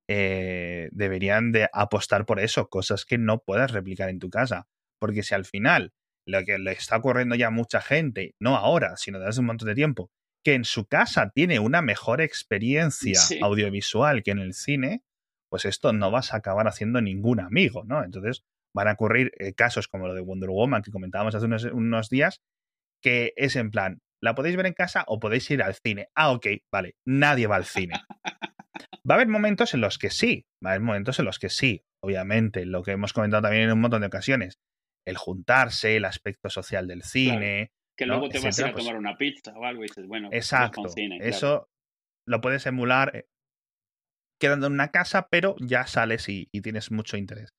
eh, 0.09 0.89
deberían 0.93 1.53
de 1.53 1.69
apostar 1.73 2.27
por 2.27 2.41
eso, 2.41 2.69
cosas 2.69 3.05
que 3.05 3.19
no 3.19 3.43
puedas 3.43 3.73
replicar 3.73 4.09
en 4.09 4.19
tu 4.19 4.31
casa. 4.31 4.69
Porque 4.99 5.23
si 5.23 5.35
al 5.35 5.45
final 5.45 5.93
lo 6.27 6.45
que 6.45 6.59
le 6.59 6.73
está 6.73 6.97
ocurriendo 6.97 7.35
ya 7.35 7.49
a 7.49 7.51
mucha 7.51 7.81
gente, 7.81 8.35
no 8.39 8.57
ahora, 8.57 8.97
sino 8.97 9.19
desde 9.19 9.31
hace 9.31 9.41
un 9.41 9.47
montón 9.47 9.69
de 9.69 9.75
tiempo, 9.75 10.11
que 10.45 10.55
en 10.55 10.65
su 10.65 10.87
casa 10.87 11.31
tiene 11.35 11.59
una 11.59 11.83
mejor 11.83 12.21
experiencia 12.21 13.19
audiovisual 13.43 14.23
que 14.23 14.31
en 14.31 14.39
el 14.39 14.55
cine, 14.55 15.03
pues 15.51 15.65
esto 15.65 15.93
no 15.93 16.11
vas 16.11 16.33
a 16.33 16.39
acabar 16.39 16.69
haciendo 16.69 17.01
ningún 17.01 17.41
amigo, 17.41 17.85
¿no? 17.85 18.05
Entonces 18.05 18.45
van 18.75 18.89
a 18.89 18.93
ocurrir 18.93 19.33
eh, 19.39 19.55
casos 19.55 19.89
como 19.89 20.07
lo 20.07 20.15
de 20.15 20.21
Wonder 20.21 20.51
Woman 20.51 20.83
que 20.83 20.91
comentábamos 20.91 21.35
hace 21.35 21.47
unos, 21.47 21.65
unos 21.65 22.11
días, 22.11 22.43
que 23.03 23.33
es 23.37 23.57
en 23.57 23.71
plan, 23.71 24.01
la 24.25 24.35
podéis 24.35 24.57
ver 24.57 24.65
en 24.65 24.73
casa 24.73 25.05
o 25.07 25.21
podéis 25.21 25.51
ir 25.51 25.63
al 25.63 25.75
cine. 25.75 26.09
Ah, 26.15 26.33
ok, 26.33 26.47
vale, 26.73 26.97
nadie 27.05 27.47
va 27.47 27.57
al 27.57 27.67
cine. 27.67 27.95
Va 29.09 29.15
a 29.15 29.17
haber 29.17 29.29
momentos 29.29 29.75
en 29.75 29.83
los 29.83 29.99
que 29.99 30.09
sí, 30.09 30.47
va 30.65 30.71
a 30.71 30.73
haber 30.73 30.81
momentos 30.81 31.19
en 31.19 31.27
los 31.27 31.39
que 31.39 31.51
sí, 31.51 31.85
obviamente, 32.03 32.65
lo 32.65 32.83
que 32.83 32.93
hemos 32.93 33.13
comentado 33.13 33.43
también 33.43 33.65
en 33.65 33.73
un 33.73 33.83
montón 33.83 34.01
de 34.01 34.07
ocasiones, 34.07 34.59
el 35.07 35.19
juntarse, 35.19 35.97
el 35.97 36.07
aspecto 36.07 36.49
social 36.49 36.89
del 36.89 37.03
cine. 37.03 37.73
Que 37.99 38.07
luego 38.07 38.31
te 38.31 38.41
vas 38.41 38.59
a 38.59 38.63
ir 38.63 38.69
a 38.69 38.73
pues 38.73 38.85
tomar 38.85 38.99
una 38.99 39.19
pizza 39.19 39.53
o 39.57 39.65
algo 39.65 39.85
y 39.85 39.89
dices, 39.89 40.07
bueno, 40.07 40.31
pues 40.31 40.43
exacto, 40.43 40.89
eso 41.21 41.69
lo 42.27 42.41
puedes 42.41 42.65
emular 42.65 43.15
eh, 43.15 43.27
quedando 44.41 44.69
en 44.69 44.73
una 44.73 44.89
casa, 44.91 45.29
pero 45.31 45.55
ya 45.61 45.87
sales 45.87 46.31
y 46.31 46.47
tienes 46.63 46.91
mucho 46.91 47.19
interés. 47.19 47.51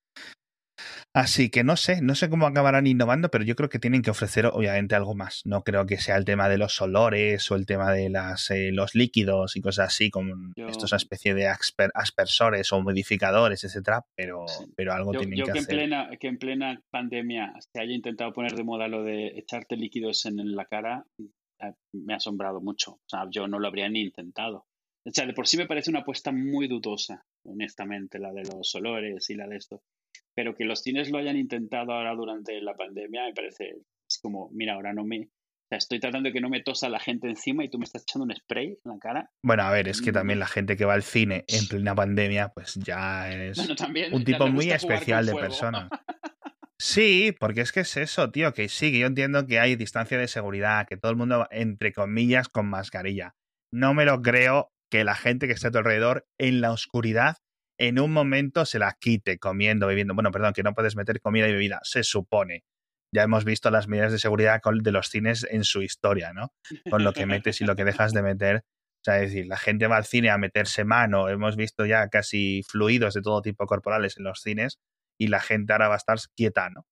Así 1.13 1.49
que 1.49 1.63
no 1.63 1.77
sé, 1.77 2.01
no 2.01 2.15
sé 2.15 2.29
cómo 2.29 2.47
acabarán 2.47 2.87
innovando, 2.87 3.29
pero 3.29 3.43
yo 3.43 3.55
creo 3.55 3.69
que 3.69 3.79
tienen 3.79 4.01
que 4.01 4.11
ofrecer 4.11 4.47
obviamente 4.47 4.95
algo 4.95 5.15
más. 5.15 5.41
No 5.45 5.63
creo 5.63 5.85
que 5.85 5.97
sea 5.97 6.17
el 6.17 6.25
tema 6.25 6.49
de 6.49 6.57
los 6.57 6.81
olores 6.81 7.49
o 7.51 7.55
el 7.55 7.65
tema 7.65 7.91
de 7.93 8.09
las, 8.09 8.51
eh, 8.51 8.71
los 8.71 8.95
líquidos 8.95 9.55
y 9.55 9.61
cosas 9.61 9.87
así, 9.87 10.09
como 10.09 10.33
estos 10.55 10.93
especie 10.95 11.33
de 11.33 11.47
aspersores 11.47 12.71
o 12.71 12.81
modificadores, 12.81 13.63
etcétera, 13.63 14.05
pero, 14.15 14.45
pero 14.75 14.93
algo 14.93 15.11
tienen 15.11 15.39
que, 15.39 15.43
que 15.43 15.59
hacer. 15.59 15.61
En 15.61 15.65
plena, 15.67 16.09
que 16.19 16.27
en 16.27 16.37
plena 16.37 16.81
pandemia 16.89 17.53
se 17.59 17.79
haya 17.79 17.93
intentado 17.93 18.33
poner 18.33 18.53
de 18.53 18.63
moda 18.63 18.87
lo 18.87 19.03
de 19.03 19.27
echarte 19.37 19.77
líquidos 19.77 20.25
en 20.25 20.55
la 20.55 20.65
cara, 20.65 21.05
eh, 21.19 21.73
me 21.93 22.13
ha 22.13 22.17
asombrado 22.17 22.61
mucho. 22.61 22.93
O 22.93 23.07
sea, 23.07 23.27
yo 23.29 23.47
no 23.47 23.59
lo 23.59 23.67
habría 23.67 23.89
ni 23.89 24.01
intentado. 24.01 24.65
O 25.07 25.11
sea, 25.11 25.27
de 25.27 25.33
por 25.33 25.47
sí 25.47 25.57
me 25.57 25.67
parece 25.67 25.91
una 25.91 25.99
apuesta 25.99 26.31
muy 26.31 26.67
dudosa, 26.67 27.25
honestamente, 27.43 28.17
la 28.17 28.33
de 28.33 28.43
los 28.43 28.73
olores 28.73 29.29
y 29.29 29.35
la 29.35 29.47
de 29.47 29.57
esto 29.57 29.83
pero 30.33 30.55
que 30.55 30.65
los 30.65 30.81
cines 30.81 31.09
lo 31.09 31.17
hayan 31.17 31.37
intentado 31.37 31.93
ahora 31.93 32.13
durante 32.15 32.59
la 32.61 32.73
pandemia 32.75 33.25
me 33.25 33.33
parece, 33.33 33.77
es 34.07 34.19
como, 34.21 34.49
mira, 34.51 34.73
ahora 34.73 34.93
no 34.93 35.03
me, 35.03 35.29
o 35.65 35.67
sea, 35.69 35.79
estoy 35.79 35.99
tratando 35.99 36.29
de 36.29 36.33
que 36.33 36.41
no 36.41 36.49
me 36.49 36.61
tosa 36.61 36.89
la 36.89 36.99
gente 36.99 37.27
encima 37.27 37.63
y 37.63 37.69
tú 37.69 37.79
me 37.79 37.85
estás 37.85 38.03
echando 38.03 38.25
un 38.25 38.35
spray 38.35 38.67
en 38.67 38.91
la 38.91 38.99
cara. 38.99 39.31
Bueno, 39.43 39.63
a 39.63 39.71
ver, 39.71 39.87
es 39.87 39.99
que 39.99 40.11
también 40.11 40.37
la 40.37 40.45
gente 40.45 40.77
que 40.77 40.85
va 40.85 40.93
al 40.93 41.01
cine 41.01 41.43
en 41.47 41.67
plena 41.67 41.95
pandemia, 41.95 42.49
pues 42.49 42.75
ya 42.75 43.31
es 43.31 43.57
un 44.11 44.23
tipo 44.23 44.47
muy 44.47 44.69
especial 44.69 45.25
de 45.25 45.33
persona. 45.35 45.89
Sí, 46.77 47.33
porque 47.39 47.61
es 47.61 47.71
que 47.71 47.79
es 47.79 47.95
eso, 47.95 48.31
tío, 48.31 48.53
que 48.53 48.67
sí, 48.67 48.91
que 48.91 48.99
yo 48.99 49.07
entiendo 49.07 49.47
que 49.47 49.59
hay 49.59 49.77
distancia 49.77 50.17
de 50.17 50.27
seguridad, 50.27 50.85
que 50.85 50.97
todo 50.97 51.09
el 51.09 51.17
mundo, 51.17 51.47
entre 51.49 51.93
comillas, 51.93 52.49
con 52.49 52.67
mascarilla. 52.67 53.33
No 53.71 53.93
me 53.93 54.03
lo 54.03 54.21
creo 54.21 54.73
que 54.91 55.05
la 55.05 55.15
gente 55.15 55.47
que 55.47 55.53
está 55.53 55.69
a 55.69 55.71
tu 55.71 55.77
alrededor 55.77 56.27
en 56.37 56.59
la 56.59 56.71
oscuridad 56.71 57.37
en 57.77 57.99
un 57.99 58.11
momento 58.11 58.65
se 58.65 58.79
la 58.79 58.95
quite 58.99 59.37
comiendo, 59.37 59.87
bebiendo. 59.87 60.13
Bueno, 60.13 60.31
perdón, 60.31 60.53
que 60.53 60.63
no 60.63 60.73
puedes 60.73 60.95
meter 60.95 61.19
comida 61.19 61.47
y 61.47 61.53
bebida, 61.53 61.79
se 61.83 62.03
supone. 62.03 62.63
Ya 63.13 63.23
hemos 63.23 63.45
visto 63.45 63.71
las 63.71 63.87
medidas 63.87 64.11
de 64.11 64.19
seguridad 64.19 64.61
de 64.63 64.91
los 64.91 65.07
cines 65.09 65.47
en 65.49 65.63
su 65.63 65.81
historia, 65.81 66.33
¿no? 66.33 66.53
Con 66.89 67.03
lo 67.03 67.13
que 67.13 67.25
metes 67.25 67.61
y 67.61 67.65
lo 67.65 67.75
que 67.75 67.85
dejas 67.85 68.11
de 68.13 68.21
meter. 68.21 68.57
O 68.57 69.03
sea, 69.05 69.21
es 69.21 69.31
decir, 69.31 69.47
la 69.47 69.57
gente 69.57 69.87
va 69.87 69.97
al 69.97 70.05
cine 70.05 70.31
a 70.31 70.37
meterse 70.37 70.83
mano. 70.83 71.29
Hemos 71.29 71.55
visto 71.55 71.85
ya 71.85 72.09
casi 72.09 72.63
fluidos 72.67 73.13
de 73.13 73.21
todo 73.21 73.41
tipo 73.41 73.65
corporales 73.67 74.17
en 74.17 74.23
los 74.25 74.41
cines 74.41 74.79
y 75.17 75.27
la 75.27 75.39
gente 75.39 75.73
ahora 75.73 75.87
va 75.87 75.93
a 75.93 75.97
estar 75.97 76.17
quieta, 76.35 76.69
¿no? 76.69 76.85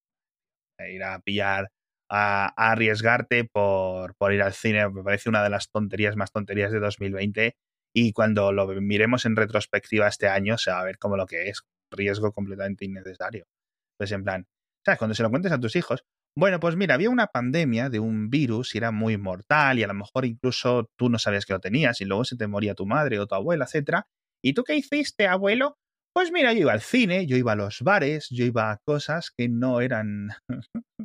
ir 0.88 1.02
a 1.04 1.20
pillar, 1.20 1.70
a, 2.10 2.52
a 2.56 2.72
arriesgarte 2.72 3.44
por, 3.44 4.14
por 4.16 4.32
ir 4.32 4.42
al 4.42 4.52
cine, 4.52 4.88
me 4.88 5.02
parece 5.02 5.28
una 5.28 5.42
de 5.42 5.50
las 5.50 5.70
tonterías 5.70 6.16
más 6.16 6.32
tonterías 6.32 6.72
de 6.72 6.80
2020 6.80 7.56
y 7.94 8.12
cuando 8.12 8.52
lo 8.52 8.66
miremos 8.80 9.24
en 9.24 9.36
retrospectiva 9.36 10.08
este 10.08 10.28
año 10.28 10.58
se 10.58 10.70
va 10.70 10.80
a 10.80 10.84
ver 10.84 10.98
como 10.98 11.16
lo 11.16 11.26
que 11.26 11.48
es, 11.48 11.62
riesgo 11.90 12.32
completamente 12.32 12.84
innecesario. 12.84 13.46
Entonces, 13.94 14.14
en 14.16 14.24
plan, 14.24 14.46
¿sabes? 14.84 14.98
Cuando 14.98 15.14
se 15.14 15.22
lo 15.22 15.30
cuentes 15.30 15.52
a 15.52 15.60
tus 15.60 15.76
hijos, 15.76 16.04
bueno, 16.36 16.58
pues 16.58 16.74
mira, 16.74 16.94
había 16.94 17.10
una 17.10 17.28
pandemia 17.28 17.90
de 17.90 18.00
un 18.00 18.28
virus 18.28 18.74
y 18.74 18.78
era 18.78 18.90
muy 18.90 19.16
mortal 19.16 19.78
y 19.78 19.84
a 19.84 19.86
lo 19.86 19.94
mejor 19.94 20.24
incluso 20.24 20.90
tú 20.98 21.08
no 21.08 21.18
sabías 21.20 21.46
que 21.46 21.52
lo 21.52 21.60
tenías 21.60 22.00
y 22.00 22.04
luego 22.04 22.24
se 22.24 22.36
te 22.36 22.48
moría 22.48 22.74
tu 22.74 22.86
madre 22.86 23.20
o 23.20 23.26
tu 23.28 23.36
abuela, 23.36 23.66
etcétera, 23.66 24.08
¿Y 24.44 24.52
tú 24.52 24.62
qué 24.62 24.76
hiciste, 24.76 25.26
abuelo? 25.26 25.78
Pues 26.14 26.30
mira, 26.30 26.52
yo 26.52 26.60
iba 26.60 26.72
al 26.72 26.82
cine, 26.82 27.26
yo 27.26 27.38
iba 27.38 27.52
a 27.52 27.56
los 27.56 27.80
bares, 27.80 28.28
yo 28.30 28.44
iba 28.44 28.70
a 28.70 28.76
cosas 28.86 29.30
que 29.34 29.48
no 29.48 29.80
eran... 29.80 30.28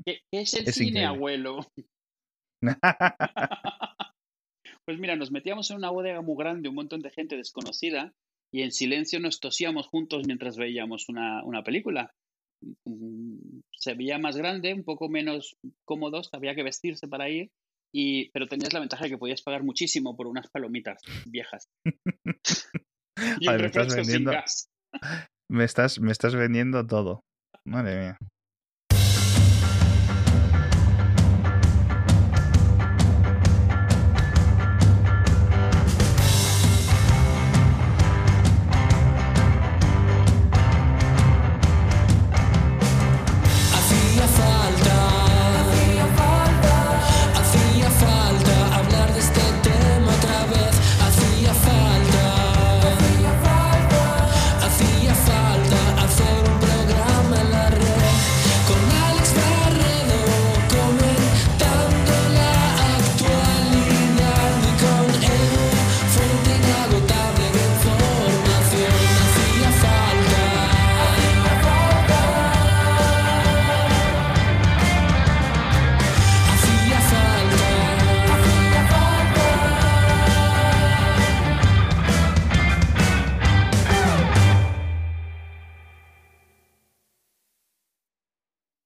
¿Qué, 0.06 0.20
es 0.30 0.56
el 0.56 0.66
cine, 0.74 1.06
abuelo? 1.06 1.66
pues 4.90 4.98
mira, 4.98 5.16
nos 5.16 5.30
metíamos 5.30 5.70
en 5.70 5.78
una 5.78 5.92
bodega 5.92 6.24
muy 6.24 6.36
grande, 6.36 6.68
un 6.68 6.74
montón 6.74 7.02
de 7.02 7.12
gente 7.12 7.38
desconocida, 7.38 8.12
y 8.52 8.64
en 8.64 8.72
silencio 8.72 9.20
nos 9.20 9.40
tosíamos 9.40 9.86
juntos 9.88 10.24
mientras 10.26 10.58
veíamos 10.58 11.10
una, 11.10 11.44
una 11.44 11.62
película. 11.62 12.12
Mm, 12.86 13.60
se 13.72 13.94
veía 13.94 14.18
más 14.18 14.36
grande, 14.36 14.74
un 14.74 14.84
poco 14.84 15.08
menos 15.08 15.58
cómodos, 15.86 16.30
había 16.34 16.56
que 16.56 16.64
vestirse 16.64 17.08
para 17.08 17.30
ir, 17.30 17.52
y, 17.94 18.32
pero 18.32 18.48
tenías 18.48 18.74
la 18.74 18.80
ventaja 18.80 19.04
de 19.04 19.12
que 19.12 19.20
podías 19.20 19.44
pagar 19.44 19.62
muchísimo 19.62 20.18
por 20.18 20.26
unas 20.26 20.50
palomitas 20.50 21.04
viejas. 21.28 21.70
y 23.40 23.48
un 23.48 23.60
refresco 23.60 24.04
sin 24.04 24.24
gas. 24.24 24.72
Me 25.52 25.66
estás, 25.66 26.00
me 26.00 26.12
estás 26.12 26.34
vendiendo 26.34 26.86
todo. 26.86 27.22
Madre 27.64 28.00
mía. 28.00 28.18